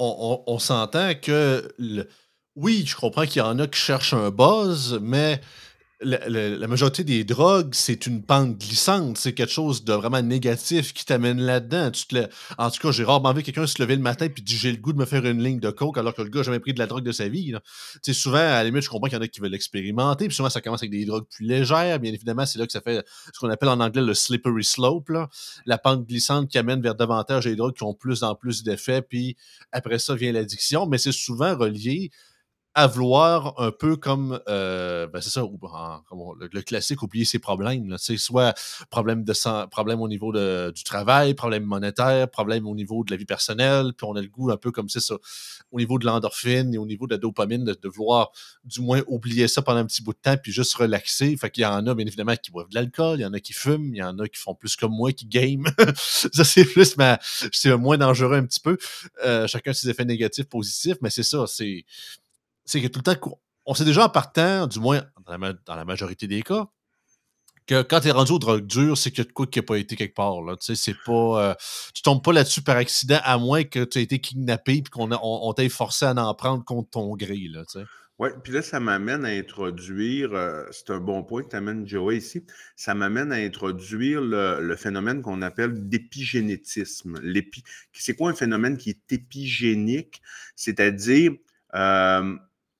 on, 0.47 0.59
s'entend 0.59 1.13
que 1.15 1.67
oui, 2.55 2.85
je 2.85 2.95
comprends 2.95 3.25
qu'il 3.25 3.39
y 3.39 3.41
en 3.41 3.57
a 3.59 3.67
qui 3.67 3.79
cherchent 3.79 4.13
un 4.13 4.29
buzz, 4.29 4.99
mais 5.01 5.41
la, 6.01 6.67
majorité 6.67 7.03
des 7.03 7.23
drogues, 7.23 7.73
c'est 7.73 8.05
une 8.05 8.21
pente 8.21 8.57
glissante. 8.57 9.17
C'est 9.17 9.33
quelque 9.33 9.51
chose 9.51 9.85
de 9.85 9.93
vraiment 9.93 10.21
négatif 10.21 10.93
qui 10.93 11.05
t'amène 11.05 11.39
là-dedans. 11.39 11.91
En 12.57 12.69
tout 12.69 12.79
cas, 12.81 12.91
j'ai 12.91 13.03
rarement 13.03 13.33
vu 13.33 13.43
quelqu'un 13.43 13.65
se 13.65 13.81
lever 13.81 13.95
le 13.95 14.01
matin 14.01 14.25
et 14.25 14.29
dire 14.29 14.59
j'ai 14.59 14.71
le 14.71 14.77
goût 14.77 14.93
de 14.93 14.97
me 14.97 15.05
faire 15.05 15.25
une 15.25 15.41
ligne 15.41 15.59
de 15.59 15.69
coke 15.69 15.97
alors 15.97 16.13
que 16.13 16.21
le 16.21 16.29
gars 16.29 16.39
n'a 16.39 16.43
jamais 16.43 16.59
pris 16.59 16.73
de 16.73 16.79
la 16.79 16.87
drogue 16.87 17.03
de 17.03 17.11
sa 17.11 17.29
vie. 17.29 17.53
Souvent, 18.11 18.37
à 18.37 18.41
la 18.41 18.63
limite, 18.65 18.83
je 18.83 18.89
comprends 18.89 19.07
qu'il 19.07 19.17
y 19.17 19.19
en 19.19 19.23
a 19.23 19.27
qui 19.27 19.39
veulent 19.39 19.51
l'expérimenter. 19.51 20.27
Puis 20.27 20.35
souvent, 20.35 20.49
ça 20.49 20.61
commence 20.61 20.81
avec 20.81 20.91
des 20.91 21.05
drogues 21.05 21.27
plus 21.29 21.45
légères. 21.45 21.99
Bien 21.99 22.13
évidemment, 22.13 22.45
c'est 22.45 22.59
là 22.59 22.65
que 22.65 22.73
ça 22.73 22.81
fait 22.81 23.05
ce 23.33 23.39
qu'on 23.39 23.49
appelle 23.49 23.69
en 23.69 23.79
anglais 23.79 24.01
le 24.01 24.13
slippery 24.13 24.63
slope. 24.63 25.11
La 25.65 25.77
pente 25.77 26.05
glissante 26.05 26.49
qui 26.49 26.57
amène 26.57 26.81
vers 26.81 26.95
davantage 26.95 27.45
des 27.45 27.55
drogues 27.55 27.75
qui 27.75 27.83
ont 27.83 27.93
plus 27.93 28.23
en 28.23 28.35
plus 28.35 28.63
d'effets. 28.63 29.01
Puis 29.01 29.37
après 29.71 29.99
ça 29.99 30.15
vient 30.15 30.31
l'addiction. 30.33 30.87
Mais 30.87 30.97
c'est 30.97 31.13
souvent 31.13 31.55
relié 31.55 32.11
à 32.77 32.87
vouloir 32.87 33.57
un 33.57 33.71
peu 33.71 33.95
comme, 33.95 34.41
euh, 34.49 35.07
ben 35.07 35.21
c'est 35.21 35.29
ça, 35.29 35.41
le, 35.41 36.61
classique, 36.61 37.01
oublier 37.01 37.23
ses 37.23 37.39
problèmes. 37.39 37.95
C'est 37.97 38.17
soit 38.17 38.53
problème, 38.89 39.23
de 39.23 39.67
problème 39.67 40.01
au 40.01 40.09
niveau 40.09 40.33
de, 40.33 40.73
du 40.75 40.83
travail, 40.83 41.33
problème 41.35 41.63
monétaire, 41.63 42.29
problème 42.29 42.67
au 42.67 42.75
niveau 42.75 43.05
de 43.05 43.11
la 43.11 43.17
vie 43.17 43.25
personnelle, 43.25 43.93
puis 43.97 44.05
on 44.05 44.15
a 44.17 44.21
le 44.21 44.27
goût 44.27 44.51
un 44.51 44.57
peu 44.57 44.71
comme 44.71 44.89
c'est 44.89 44.99
ça, 44.99 45.15
au 45.71 45.79
niveau 45.79 45.97
de 45.99 46.05
l'endorphine 46.05 46.73
et 46.73 46.77
au 46.77 46.85
niveau 46.85 47.07
de 47.07 47.13
la 47.13 47.17
dopamine, 47.17 47.63
de, 47.63 47.87
vouloir 47.87 48.31
du 48.65 48.81
moins 48.81 49.01
oublier 49.07 49.47
ça 49.47 49.61
pendant 49.61 49.79
un 49.79 49.85
petit 49.85 50.03
bout 50.03 50.11
de 50.11 50.19
temps, 50.21 50.35
puis 50.35 50.51
juste 50.51 50.75
relaxer. 50.75 51.37
Fait 51.37 51.49
qu'il 51.49 51.63
y 51.63 51.65
en 51.65 51.87
a, 51.87 51.95
bien 51.95 52.05
évidemment, 52.05 52.35
qui 52.35 52.51
boivent 52.51 52.67
de 52.67 52.75
l'alcool, 52.75 53.19
il 53.19 53.21
y 53.21 53.25
en 53.25 53.33
a 53.33 53.39
qui 53.39 53.53
fument, 53.53 53.93
il 53.93 53.99
y 53.99 54.03
en 54.03 54.19
a 54.19 54.27
qui 54.27 54.39
font 54.41 54.53
plus 54.53 54.75
comme 54.75 54.91
moi, 54.91 55.13
qui 55.13 55.27
game. 55.27 55.65
ça, 55.95 56.43
c'est 56.43 56.65
plus, 56.65 56.97
mais 56.97 57.17
c'est 57.21 57.73
moins 57.77 57.97
dangereux 57.97 58.35
un 58.35 58.45
petit 58.45 58.59
peu. 58.59 58.77
Euh, 59.23 59.47
chacun 59.47 59.71
ses 59.71 59.89
effets 59.89 60.03
négatifs, 60.03 60.49
positifs, 60.49 60.97
mais 61.01 61.09
c'est 61.09 61.23
ça, 61.23 61.45
c'est 61.47 61.85
c'est 62.65 62.81
que 62.81 62.87
tout 62.87 63.01
le 63.05 63.15
temps, 63.15 63.39
on 63.65 63.73
sait 63.73 63.85
déjà 63.85 64.05
en 64.05 64.09
partant, 64.09 64.67
du 64.67 64.79
moins 64.79 65.01
dans 65.25 65.75
la, 65.75 65.85
majorité 65.85 66.27
des 66.27 66.41
cas, 66.41 66.67
que 67.67 67.81
quand 67.81 68.01
tu 68.01 68.07
es 68.09 68.11
rendu 68.11 68.31
au 68.31 68.39
drogue 68.39 68.65
dur, 68.65 68.97
c'est 68.97 69.09
qu'il 69.09 69.19
y 69.19 69.21
a 69.21 69.27
de 69.27 69.31
quoi 69.31 69.47
qui 69.47 69.59
n'a 69.59 69.63
pas 69.63 69.77
été 69.77 69.95
quelque 69.95 70.13
part. 70.13 70.41
Là. 70.41 70.55
Tu 70.55 70.75
sais, 70.75 70.95
pas. 71.05 71.49
Euh, 71.49 71.55
tu 71.93 72.03
tombes 72.03 72.23
pas 72.23 72.33
là-dessus 72.33 72.61
par 72.61 72.77
accident, 72.77 73.19
à 73.23 73.37
moins 73.37 73.63
que 73.63 73.83
tu 73.83 73.99
aies 73.99 74.03
été 74.03 74.19
kidnappé 74.19 74.73
et 74.73 74.83
qu'on 74.83 75.09
on, 75.11 75.53
t'ait 75.53 75.69
forcé 75.69 76.05
à 76.05 76.13
en 76.13 76.33
prendre 76.35 76.63
contre 76.63 76.91
ton 76.91 77.15
gré. 77.15 77.49
Oui, 78.17 78.29
puis 78.43 78.53
là, 78.53 78.61
ça 78.61 78.79
m'amène 78.79 79.25
à 79.25 79.29
introduire, 79.29 80.33
euh, 80.33 80.63
c'est 80.71 80.89
un 80.91 80.99
bon 80.99 81.21
point 81.23 81.43
que 81.43 81.49
tu 81.49 81.55
amènes, 81.57 81.85
Joey, 81.85 82.17
ici, 82.17 82.45
ça 82.77 82.93
m'amène 82.93 83.33
à 83.33 83.35
introduire 83.35 84.21
le, 84.21 84.75
phénomène 84.77 85.21
qu'on 85.21 85.41
appelle 85.41 85.89
d'épigénétisme. 85.89 87.19
C'est 87.91 88.15
quoi 88.15 88.29
un 88.29 88.33
phénomène 88.33 88.77
qui 88.77 88.91
est 88.91 89.11
épigénique? 89.11 90.21
C'est-à-dire, 90.55 91.33
euh, 91.73 92.35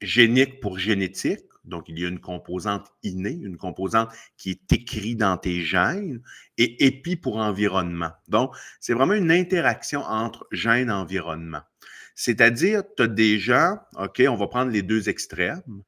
génique 0.06 0.60
pour 0.60 0.80
génétique, 0.80 1.41
donc 1.63 1.89
il 1.89 2.00
y 2.00 2.06
a 2.06 2.08
une 2.08 2.20
composante 2.20 2.91
innée, 3.04 3.38
une 3.41 3.58
composante 3.58 4.10
qui 4.38 4.52
est 4.52 4.72
écrite 4.72 5.18
dans 5.18 5.38
tes 5.38 5.62
gènes, 5.62 6.22
et 6.58 6.86
épi 6.86 7.15
pour 7.15 7.38
environnement. 7.38 8.12
Donc, 8.28 8.56
c'est 8.80 8.94
vraiment 8.94 9.13
une 9.13 9.32
interaction 9.32 10.02
entre 10.02 10.48
gènes 10.52 10.89
et 10.89 10.94
environnement. 10.94 11.62
C'est-à-dire, 12.13 12.84
tu 12.96 13.04
as 13.04 13.08
des 13.08 13.39
gens, 13.39 13.78
OK, 13.96 14.24
on 14.28 14.36
va 14.36 14.48
prendre 14.48 14.72
les 14.72 14.84
deux 14.84 15.10
extrêmes, 15.10 15.84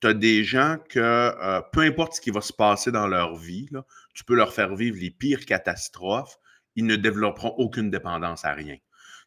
tu 0.00 0.06
as 0.06 0.14
des 0.14 0.44
gens 0.44 0.76
que 0.88 1.00
euh, 1.00 1.60
peu 1.72 1.80
importe 1.80 2.14
ce 2.14 2.20
qui 2.20 2.30
va 2.30 2.40
se 2.40 2.52
passer 2.52 2.92
dans 2.92 3.06
leur 3.06 3.36
vie, 3.36 3.68
tu 4.14 4.24
peux 4.24 4.34
leur 4.34 4.52
faire 4.52 4.76
vivre 4.76 4.98
les 5.00 5.10
pires 5.10 5.44
catastrophes, 5.46 6.38
ils 6.76 6.86
ne 6.86 6.96
développeront 6.96 7.54
aucune 7.58 7.90
dépendance 7.90 8.44
à 8.44 8.52
rien 8.52 8.76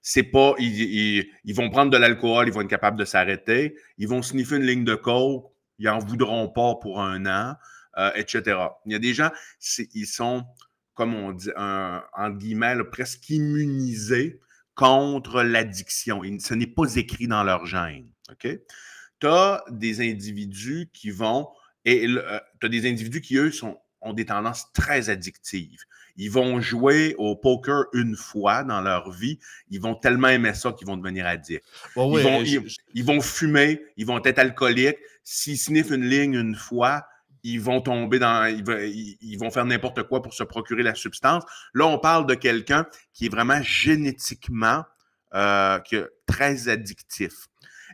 c'est 0.08 0.22
pas, 0.22 0.54
ils, 0.60 1.26
vont 1.56 1.72
prendre 1.72 1.90
de 1.90 1.98
l'alcool, 1.98 2.48
ils 2.48 2.54
vont 2.54 2.62
être 2.62 2.70
capables 2.70 2.98
de 2.98 3.06
s'arrêter, 3.06 3.76
ils 3.98 4.08
vont 4.08 4.22
sniffer 4.22 4.58
une 4.58 4.62
ligne 4.62 4.84
de 4.86 4.94
coke, 4.94 5.52
ils 5.80 5.90
en 5.90 5.98
voudront 5.98 6.48
pas 6.48 6.76
pour 6.76 7.02
un 7.02 7.26
an, 7.26 7.56
euh, 7.98 8.12
etc. 8.14 8.56
Il 8.86 8.92
y 8.92 8.96
a 8.96 9.00
des 9.00 9.16
gens, 9.16 9.32
ils 9.96 10.06
sont, 10.06 10.46
comme 10.94 11.16
on 11.16 11.32
dit, 11.32 11.50
un, 11.56 12.04
en 12.14 12.30
guillemets, 12.30 12.76
presque 12.92 13.28
immunisés 13.32 14.40
contre 14.76 15.42
l'addiction. 15.42 16.22
Ce 16.38 16.54
n'est 16.54 16.68
pas 16.68 16.96
écrit 16.98 17.28
dans 17.28 17.44
leur 17.44 17.66
gène. 17.66 18.08
OK? 18.30 18.48
Tu 19.20 19.28
as 19.28 19.64
des 19.72 20.08
individus 20.08 20.88
qui 20.94 21.10
vont, 21.10 21.50
et 21.84 22.08
euh, 22.08 22.40
tu 22.60 22.68
as 22.68 22.70
des 22.70 22.88
individus 22.88 23.22
qui, 23.22 23.38
eux, 23.38 23.52
ont 24.02 24.14
des 24.14 24.26
tendances 24.26 24.72
très 24.72 25.10
addictives. 25.10 25.82
Ils 26.18 26.32
vont 26.32 26.62
jouer 26.62 27.16
au 27.18 27.36
poker 27.36 27.86
une 27.94 28.16
fois 28.16 28.64
dans 28.64 28.82
leur 28.82 29.12
vie. 29.12 29.40
Ils 29.70 29.82
vont 29.82 29.96
tellement 29.96 30.30
aimer 30.30 30.54
ça 30.54 30.72
qu'ils 30.72 30.88
vont 30.88 30.98
devenir 30.98 31.26
addicts. 31.26 31.64
ils, 31.96 33.04
vont, 33.04 33.22
fumer, 33.22 33.82
ils 33.98 34.06
vont 34.06 34.24
être 34.24 34.40
alcooliques. 34.40 34.98
S'ils 35.24 35.58
sniffent 35.58 35.92
une 35.92 36.08
ligne 36.08 36.36
une 36.36 36.56
fois, 36.56 37.06
ils 37.44 37.60
vont 37.60 37.82
tomber 37.82 38.20
dans. 38.20 38.46
Ils, 38.46 39.38
vont 39.38 39.52
faire 39.52 39.66
n'importe 39.66 40.04
quoi 40.04 40.22
pour 40.22 40.34
se 40.34 40.44
procurer 40.44 40.84
la 40.84 40.96
substance. 40.96 41.44
Là, 41.74 41.86
on 41.86 42.00
parle 42.00 42.26
de 42.26 42.36
quelqu'un 42.36 42.88
qui 43.14 43.26
est 43.26 43.30
vraiment 43.30 43.62
génétiquement 43.62 44.84
euh, 45.34 45.80
très 46.26 46.70
addictif. 46.70 47.48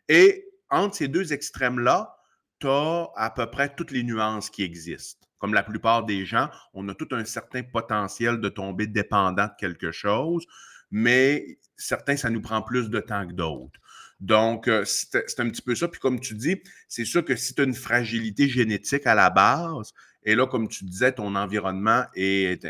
Et 0.07 0.45
entre 0.69 0.95
ces 0.95 1.07
deux 1.07 1.33
extrêmes-là, 1.33 2.15
tu 2.59 2.67
as 2.67 3.09
à 3.15 3.31
peu 3.31 3.49
près 3.49 3.73
toutes 3.73 3.91
les 3.91 4.03
nuances 4.03 4.49
qui 4.49 4.63
existent 4.63 5.27
comme 5.41 5.55
la 5.55 5.63
plupart 5.63 6.05
des 6.05 6.23
gens, 6.23 6.49
on 6.75 6.87
a 6.87 6.93
tout 6.93 7.07
un 7.11 7.25
certain 7.25 7.63
potentiel 7.63 8.39
de 8.39 8.47
tomber 8.47 8.85
dépendant 8.85 9.47
de 9.47 9.53
quelque 9.59 9.91
chose, 9.91 10.45
mais 10.91 11.57
certains, 11.75 12.15
ça 12.15 12.29
nous 12.29 12.41
prend 12.41 12.61
plus 12.61 12.91
de 12.91 12.99
temps 12.99 13.27
que 13.27 13.33
d'autres. 13.33 13.79
Donc, 14.19 14.67
euh, 14.67 14.83
c'est 14.85 15.39
un 15.39 15.49
petit 15.49 15.63
peu 15.63 15.73
ça. 15.73 15.87
Puis 15.87 15.99
comme 15.99 16.19
tu 16.19 16.35
dis, 16.35 16.61
c'est 16.87 17.05
sûr 17.05 17.25
que 17.25 17.35
si 17.35 17.55
tu 17.55 17.61
as 17.61 17.65
une 17.65 17.73
fragilité 17.73 18.47
génétique 18.47 19.07
à 19.07 19.15
la 19.15 19.31
base, 19.31 19.93
et 20.23 20.35
là, 20.35 20.45
comme 20.45 20.67
tu 20.67 20.85
disais, 20.85 21.11
ton 21.11 21.35
environnement 21.35 22.03
est, 22.15 22.63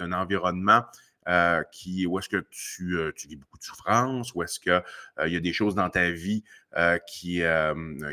un 0.00 0.12
environnement 0.12 0.82
euh, 1.28 1.62
qui, 1.72 2.06
où 2.06 2.18
est-ce 2.18 2.28
que 2.30 2.46
tu, 2.50 2.96
euh, 2.96 3.12
tu 3.14 3.28
vis 3.28 3.36
beaucoup 3.36 3.58
de 3.58 3.62
souffrance, 3.62 4.34
où 4.34 4.42
est-ce 4.42 4.58
qu'il 4.58 4.72
euh, 4.72 5.26
il 5.26 5.32
y 5.34 5.36
a 5.36 5.40
des 5.40 5.52
choses 5.52 5.74
dans 5.74 5.90
ta 5.90 6.10
vie 6.10 6.42
qui, 7.06 7.42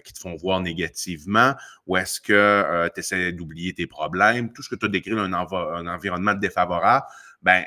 qui 0.03 0.13
te 0.13 0.19
font 0.19 0.35
voir 0.35 0.59
négativement, 0.59 1.53
où 1.87 1.97
est-ce 1.97 2.19
que 2.19 2.89
tu 2.93 2.99
essaies 2.99 3.31
d'oublier 3.31 3.73
tes 3.73 3.85
problèmes, 3.85 4.51
tout 4.53 4.63
ce 4.63 4.69
que 4.69 4.75
tu 4.75 4.85
as 4.85 4.89
décrit 4.89 5.11
un, 5.11 5.33
un 5.33 5.87
environnement 5.87 6.33
défavorable, 6.33 7.05
ben, 7.41 7.63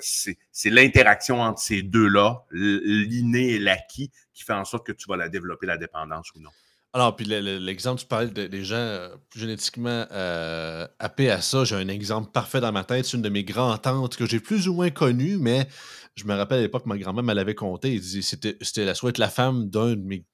c'est 0.00 0.36
l'interaction 0.70 1.40
entre 1.40 1.60
ces 1.60 1.82
deux-là, 1.82 2.44
l'inné 2.50 3.54
et 3.54 3.58
l'acquis, 3.58 4.10
qui 4.34 4.44
fait 4.44 4.52
en 4.52 4.64
sorte 4.64 4.86
que 4.86 4.92
tu 4.92 5.06
vas 5.08 5.16
la 5.16 5.28
développer, 5.28 5.66
la 5.66 5.78
dépendance 5.78 6.30
ou 6.34 6.40
non. 6.40 6.50
Alors, 6.98 7.14
puis 7.14 7.26
l'exemple, 7.26 8.00
tu 8.00 8.08
parles 8.08 8.30
des 8.32 8.64
gens 8.64 8.74
euh, 8.74 9.08
génétiquement 9.32 10.04
euh, 10.10 10.84
happés 10.98 11.30
à 11.30 11.40
ça. 11.40 11.62
J'ai 11.62 11.76
un 11.76 11.86
exemple 11.86 12.32
parfait 12.32 12.60
dans 12.60 12.72
ma 12.72 12.82
tête. 12.82 13.04
C'est 13.04 13.16
une 13.16 13.22
de 13.22 13.28
mes 13.28 13.44
grands-tantes 13.44 14.16
que 14.16 14.26
j'ai 14.26 14.40
plus 14.40 14.66
ou 14.66 14.74
moins 14.74 14.90
connue, 14.90 15.38
mais 15.38 15.68
je 16.16 16.24
me 16.24 16.34
rappelle 16.34 16.58
à 16.58 16.62
l'époque, 16.62 16.86
ma 16.86 16.98
grand-mère 16.98 17.22
me 17.22 17.34
l'avait 17.34 17.54
conté. 17.54 18.02
C'était 18.02 18.84
la 18.84 18.96
souhaite 18.96 19.18
la 19.18 19.28
femme 19.28 19.70
d'un 19.70 19.90
de 19.90 20.02
mes 20.02 20.24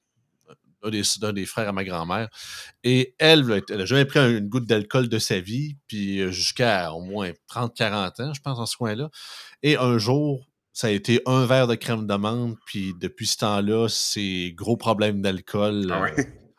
d'un 1.18 1.33
des, 1.35 1.44
frères 1.44 1.68
à 1.68 1.72
ma 1.72 1.85
grand-mère. 1.85 2.31
Et 2.83 3.14
elle, 3.18 3.62
elle 3.68 3.77
n'a 3.77 3.85
jamais 3.85 4.07
pris 4.07 4.20
une 4.20 4.48
goutte 4.48 4.64
d'alcool 4.66 5.11
de 5.11 5.18
sa 5.18 5.40
vie, 5.40 5.77
puis 5.87 6.20
euh, 6.20 6.31
jusqu'à 6.31 6.94
au 6.94 7.03
moins 7.03 7.33
30-40 7.50 8.22
ans, 8.22 8.33
je 8.33 8.40
pense, 8.40 8.59
en 8.59 8.64
ce 8.64 8.79
coin-là. 8.79 9.11
Et 9.62 9.77
un 9.77 9.98
jour, 9.98 10.46
ça 10.72 10.87
a 10.87 10.90
été 10.90 11.20
un 11.27 11.44
verre 11.44 11.66
de 11.66 11.74
crème 11.74 12.07
d'amande, 12.07 12.57
puis 12.64 12.94
depuis 12.98 13.27
ce 13.27 13.37
temps-là, 13.37 13.88
c'est 13.90 14.53
gros 14.55 14.79
problème 14.79 15.20
d'alcool. 15.20 15.90
Ah 15.92 16.07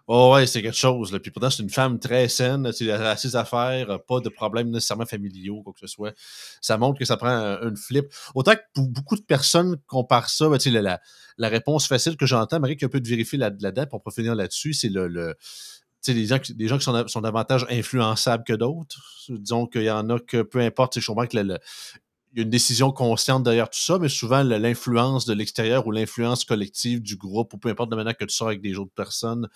Oh 0.07 0.33
ouais, 0.35 0.45
c'est 0.45 0.61
quelque 0.61 0.77
chose. 0.77 1.17
Puis 1.21 1.31
pourtant, 1.31 1.49
c'est 1.49 1.63
une 1.63 1.69
femme 1.71 1.99
très 1.99 2.27
saine, 2.27 2.71
elle 2.79 2.91
a 2.91 3.17
ses 3.17 3.35
affaires, 3.35 3.99
pas 4.07 4.19
de 4.19 4.29
problèmes 4.29 4.69
nécessairement 4.69 5.05
familiaux, 5.05 5.63
quoi 5.63 5.73
que 5.73 5.79
ce 5.79 5.87
soit. 5.87 6.13
Ça 6.61 6.77
montre 6.77 6.99
que 6.99 7.05
ça 7.05 7.17
prend 7.17 7.59
une 7.63 7.75
flip. 7.75 8.05
Autant 8.35 8.53
que 8.53 8.61
pour 8.73 8.87
beaucoup 8.87 9.15
de 9.15 9.23
personnes 9.23 9.77
comparent 9.87 10.29
ça, 10.29 10.47
ben, 10.47 10.59
la, 10.65 10.81
la, 10.81 11.01
la, 11.37 11.49
réponse 11.49 11.87
facile 11.87 12.17
que 12.17 12.27
j'entends, 12.27 12.59
Marie, 12.59 12.77
qui 12.77 12.85
a 12.85 12.87
un 12.87 12.89
peu 12.89 12.99
de 12.99 13.07
vérifier 13.07 13.39
là-dedans 13.39 13.87
pour 13.87 14.03
finir 14.13 14.35
là-dessus, 14.35 14.73
c'est 14.73 14.89
le, 14.89 15.07
le 15.07 15.35
des 16.13 16.25
gens, 16.25 16.37
gens 16.37 16.77
qui 16.77 16.83
sont, 16.83 17.07
sont 17.07 17.21
davantage 17.21 17.65
influençables 17.69 18.43
que 18.43 18.53
d'autres. 18.53 19.01
Disons 19.29 19.65
qu'il 19.65 19.83
y 19.83 19.91
en 19.91 20.09
a 20.09 20.19
que 20.19 20.41
peu 20.43 20.59
importe, 20.59 20.99
je 20.99 21.07
comprends 21.07 21.25
que 21.25 21.37
le, 21.37 21.57
y 22.35 22.39
a 22.39 22.43
une 22.43 22.49
décision 22.49 22.91
consciente 22.91 23.43
derrière 23.43 23.69
tout 23.69 23.79
ça, 23.79 23.97
mais 23.99 24.09
souvent 24.09 24.43
l'influence 24.43 25.25
de 25.25 25.33
l'extérieur 25.33 25.87
ou 25.87 25.91
l'influence 25.91 26.43
collective 26.43 27.01
du 27.01 27.15
groupe, 27.15 27.53
ou 27.53 27.57
peu 27.57 27.69
importe 27.69 27.89
de 27.91 27.95
manière 27.95 28.15
que 28.17 28.25
tu 28.25 28.35
sors 28.35 28.47
avec 28.47 28.61
des 28.61 28.77
autres 28.77 28.93
personnes, 28.93 29.47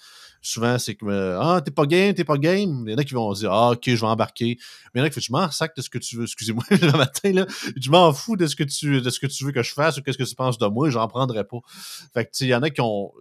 souvent 0.42 0.80
c'est 0.80 0.96
que 0.96 1.38
Ah, 1.40 1.62
t'es 1.64 1.72
pas 1.72 1.86
game, 1.86 2.14
t'es 2.14 2.24
pas 2.24 2.38
game. 2.38 2.84
Il 2.88 2.92
y 2.92 2.96
en 2.96 2.98
a 2.98 3.04
qui 3.04 3.14
vont 3.14 3.32
dire 3.34 3.52
Ah, 3.52 3.72
ok, 3.72 3.84
je 3.86 3.96
vais 3.96 4.08
embarquer. 4.08 4.58
Mais 4.94 5.00
il 5.00 5.00
y 5.00 5.04
en 5.04 5.06
a 5.06 5.10
qui 5.10 5.16
font 5.16 5.22
Je 5.22 5.32
m'en 5.32 5.52
sac 5.52 5.76
de 5.76 5.82
ce 5.82 5.90
que 5.90 5.98
tu 5.98 6.16
veux, 6.16 6.24
excusez-moi, 6.24 6.64
le 6.72 6.98
matin, 6.98 7.32
là, 7.32 7.46
je 7.76 7.90
m'en 7.92 8.14
fous 8.14 8.38
de 8.38 8.48
ce 8.48 8.56
que 8.56 8.64
tu 8.64 9.02
de 9.02 9.10
ce 9.10 9.20
que 9.20 9.28
tu 9.28 9.44
veux 9.44 9.52
que 9.52 9.64
je 9.64 9.74
fasse 9.74 9.98
ou 9.98 10.02
qu'est-ce 10.02 10.18
que 10.18 10.24
tu 10.24 10.36
penses 10.36 10.58
de 10.58 10.68
moi, 10.68 10.90
j'en 10.90 11.08
prendrai 11.08 11.44
pas. 11.44 11.60
Fait 12.14 12.26
que 12.26 12.32
il 12.42 12.48
y 12.48 12.56
en 12.56 12.64
a 12.64 12.70
qui 12.70 12.82
ont 12.82 13.12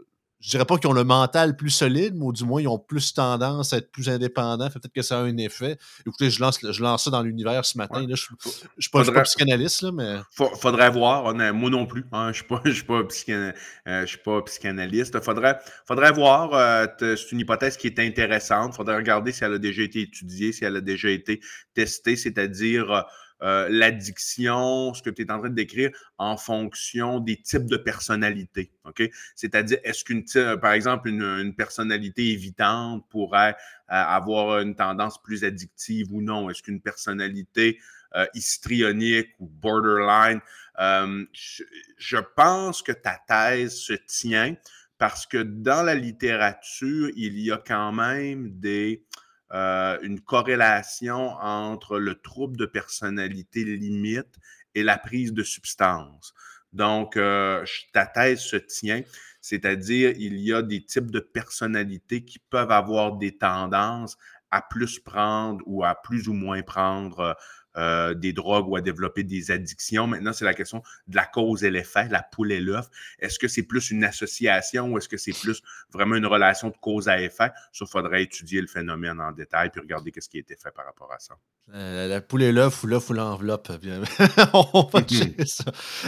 je 0.40 0.50
dirais 0.50 0.64
pas 0.64 0.78
qu'ils 0.78 0.88
ont 0.88 0.94
le 0.94 1.04
mental 1.04 1.56
plus 1.56 1.70
solide, 1.70 2.14
mais 2.14 2.30
du 2.32 2.44
moins, 2.44 2.60
ils 2.60 2.68
ont 2.68 2.78
plus 2.78 3.12
tendance 3.12 3.72
à 3.72 3.78
être 3.78 3.90
plus 3.90 4.08
indépendants. 4.08 4.68
Peut-être 4.68 4.92
que 4.92 5.02
ça 5.02 5.18
a 5.18 5.22
un 5.22 5.36
effet. 5.36 5.78
Écoutez, 6.06 6.30
je 6.30 6.40
lance, 6.40 6.60
je 6.62 6.82
lance 6.82 7.04
ça 7.04 7.10
dans 7.10 7.22
l'univers 7.22 7.64
ce 7.64 7.76
matin. 7.76 8.02
je 8.02 8.10
ne 8.10 8.16
suis, 8.16 8.90
pas, 8.90 9.22
psychanalyste, 9.22 9.82
là, 9.82 9.90
mais. 9.92 10.18
Faudrait 10.60 10.90
voir. 10.90 11.34
moi 11.34 11.70
non 11.70 11.86
plus. 11.86 12.04
Hein, 12.12 12.26
je 12.32 12.44
ne 12.68 12.72
suis, 12.72 12.84
pas, 12.84 13.02
euh, 13.88 14.06
suis 14.06 14.18
pas 14.18 14.42
psychanalyste. 14.42 15.20
Faudrait, 15.20 15.58
faudrait 15.86 16.12
voir. 16.12 16.54
Euh, 16.54 16.86
c'est 17.00 17.32
une 17.32 17.40
hypothèse 17.40 17.76
qui 17.76 17.88
est 17.88 17.98
intéressante. 17.98 18.74
Faudrait 18.74 18.96
regarder 18.96 19.32
si 19.32 19.42
elle 19.42 19.54
a 19.54 19.58
déjà 19.58 19.82
été 19.82 20.02
étudiée, 20.02 20.52
si 20.52 20.64
elle 20.64 20.76
a 20.76 20.80
déjà 20.80 21.10
été 21.10 21.40
testée, 21.74 22.14
c'est-à-dire. 22.14 22.92
Euh, 22.92 23.02
euh, 23.42 23.68
l'addiction, 23.70 24.92
ce 24.94 25.02
que 25.02 25.10
tu 25.10 25.22
es 25.22 25.30
en 25.30 25.38
train 25.38 25.48
de 25.48 25.54
décrire, 25.54 25.90
en 26.18 26.36
fonction 26.36 27.20
des 27.20 27.36
types 27.36 27.66
de 27.66 27.76
personnalités. 27.76 28.72
OK? 28.84 29.02
C'est-à-dire, 29.36 29.78
est-ce 29.84 30.04
qu'une, 30.04 30.24
par 30.60 30.72
exemple, 30.72 31.08
une, 31.08 31.54
personnalité 31.54 32.32
évitante 32.32 33.08
pourrait 33.08 33.52
euh, 33.52 33.94
avoir 33.94 34.60
une 34.60 34.74
tendance 34.74 35.22
plus 35.22 35.44
addictive 35.44 36.12
ou 36.12 36.20
non? 36.20 36.50
Est-ce 36.50 36.62
qu'une 36.62 36.80
personnalité 36.80 37.78
euh, 38.16 38.26
histrionique 38.34 39.28
ou 39.38 39.46
borderline? 39.46 40.40
Je, 40.78 41.62
je 41.96 42.18
pense 42.36 42.82
que 42.82 42.92
ta 42.92 43.18
thèse 43.28 43.76
se 43.76 43.92
tient 43.92 44.54
parce 44.98 45.26
que 45.26 45.38
dans 45.38 45.84
la 45.84 45.94
littérature, 45.94 47.10
il 47.16 47.38
y 47.38 47.52
a 47.52 47.58
quand 47.58 47.92
même 47.92 48.58
des 48.58 49.04
euh, 49.52 49.98
une 50.02 50.20
corrélation 50.20 51.30
entre 51.40 51.98
le 51.98 52.14
trouble 52.20 52.56
de 52.56 52.66
personnalité 52.66 53.64
limite 53.64 54.36
et 54.74 54.82
la 54.82 54.98
prise 54.98 55.32
de 55.32 55.42
substance. 55.42 56.34
Donc, 56.72 57.16
euh, 57.16 57.64
ta 57.92 58.06
thèse 58.06 58.40
se 58.40 58.56
tient, 58.56 59.02
c'est-à-dire 59.40 60.12
il 60.18 60.38
y 60.38 60.52
a 60.52 60.62
des 60.62 60.84
types 60.84 61.10
de 61.10 61.20
personnalités 61.20 62.24
qui 62.24 62.38
peuvent 62.38 62.70
avoir 62.70 63.16
des 63.16 63.38
tendances 63.38 64.18
à 64.50 64.62
plus 64.62 64.98
prendre 64.98 65.62
ou 65.66 65.84
à 65.84 65.94
plus 65.94 66.28
ou 66.28 66.34
moins 66.34 66.62
prendre 66.62 67.36
euh, 67.78 68.12
des 68.12 68.32
drogues 68.32 68.68
ou 68.68 68.76
à 68.76 68.80
développer 68.80 69.22
des 69.22 69.50
addictions. 69.50 70.06
Maintenant, 70.06 70.32
c'est 70.32 70.44
la 70.44 70.54
question 70.54 70.82
de 71.06 71.16
la 71.16 71.24
cause 71.24 71.64
et 71.64 71.70
l'effet, 71.70 72.08
la 72.08 72.22
poule 72.22 72.52
et 72.52 72.60
l'œuf. 72.60 72.88
Est-ce 73.20 73.38
que 73.38 73.48
c'est 73.48 73.62
plus 73.62 73.90
une 73.90 74.04
association 74.04 74.92
ou 74.92 74.98
est-ce 74.98 75.08
que 75.08 75.16
c'est 75.16 75.32
plus 75.32 75.62
vraiment 75.92 76.16
une 76.16 76.26
relation 76.26 76.68
de 76.68 76.76
cause 76.76 77.08
à 77.08 77.20
effet? 77.20 77.50
Ça, 77.72 77.84
il 77.84 77.86
faudrait 77.86 78.24
étudier 78.24 78.60
le 78.60 78.66
phénomène 78.66 79.20
en 79.20 79.32
détail 79.32 79.70
puis 79.70 79.80
regarder 79.80 80.10
qu'est-ce 80.10 80.28
qui 80.28 80.38
a 80.38 80.40
été 80.40 80.56
fait 80.56 80.72
par 80.72 80.86
rapport 80.86 81.12
à 81.12 81.18
ça. 81.18 81.36
Euh, 81.74 82.08
la 82.08 82.22
poule 82.22 82.42
et 82.44 82.52
l'œuf 82.52 82.82
ou 82.82 82.86
l'œuf 82.86 83.10
ou 83.10 83.12
l'enveloppe. 83.12 83.68
On 84.54 84.88
va 84.90 85.00
hmm. 85.00 85.44
ça. 85.44 85.64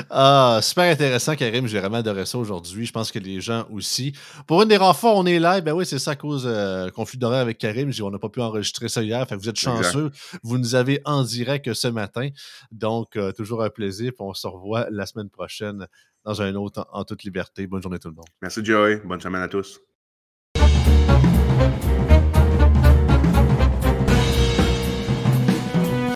Ah, 0.09 0.61
super 0.63 0.91
intéressant, 0.91 1.37
Karim. 1.37 1.67
J'ai 1.67 1.81
vraiment 1.81 1.99
adoré 1.99 2.25
ça 2.25 2.39
aujourd'hui. 2.39 2.87
Je 2.87 2.93
pense 2.93 3.13
que 3.13 3.19
les 3.19 3.43
gens 3.43 3.67
aussi. 3.71 4.15
Pour 4.47 4.63
une 4.63 4.69
des 4.69 4.79
fois, 4.79 5.15
on 5.15 5.27
est 5.27 5.39
là. 5.39 5.61
Ben 5.61 5.75
oui, 5.75 5.85
c'est 5.85 5.99
ça 5.99 6.13
à 6.13 6.17
cause 6.17 6.45
euh, 6.47 6.89
conflit 6.91 7.19
d'horaire 7.19 7.41
avec 7.41 7.59
Karim. 7.59 7.91
On 8.03 8.11
n'a 8.11 8.19
pas 8.19 8.31
pu 8.31 8.41
enregistrer 8.41 8.89
ça 8.89 9.03
hier. 9.03 9.27
Fait 9.29 9.37
que 9.37 9.41
vous 9.41 9.51
êtes 9.51 9.59
chanceux. 9.59 10.11
Vous 10.43 10.57
nous 10.57 10.75
avez 10.75 11.03
en 11.05 11.23
direct 11.25 11.75
ce 11.75 11.89
matin. 11.89 12.31
Donc, 12.73 13.17
euh, 13.17 13.33
toujours 13.33 13.63
un 13.63 13.71
plaisir. 13.71 14.13
on 14.19 14.33
se 14.33 14.47
revoit 14.47 14.87
la 14.91 15.05
semaine 15.05 15.29
prochaine 15.29 15.87
dans 16.25 16.41
un 16.41 16.55
autre 16.55 16.87
en 16.91 17.05
toute 17.05 17.23
liberté. 17.25 17.67
Bonne 17.67 17.83
journée 17.83 17.99
tout 17.99 18.09
le 18.09 18.15
monde. 18.15 18.27
Merci, 18.41 18.65
Joey. 18.65 19.03
Bonne 19.05 19.21
semaine 19.21 19.43
à 19.43 19.49
tous. 19.49 19.81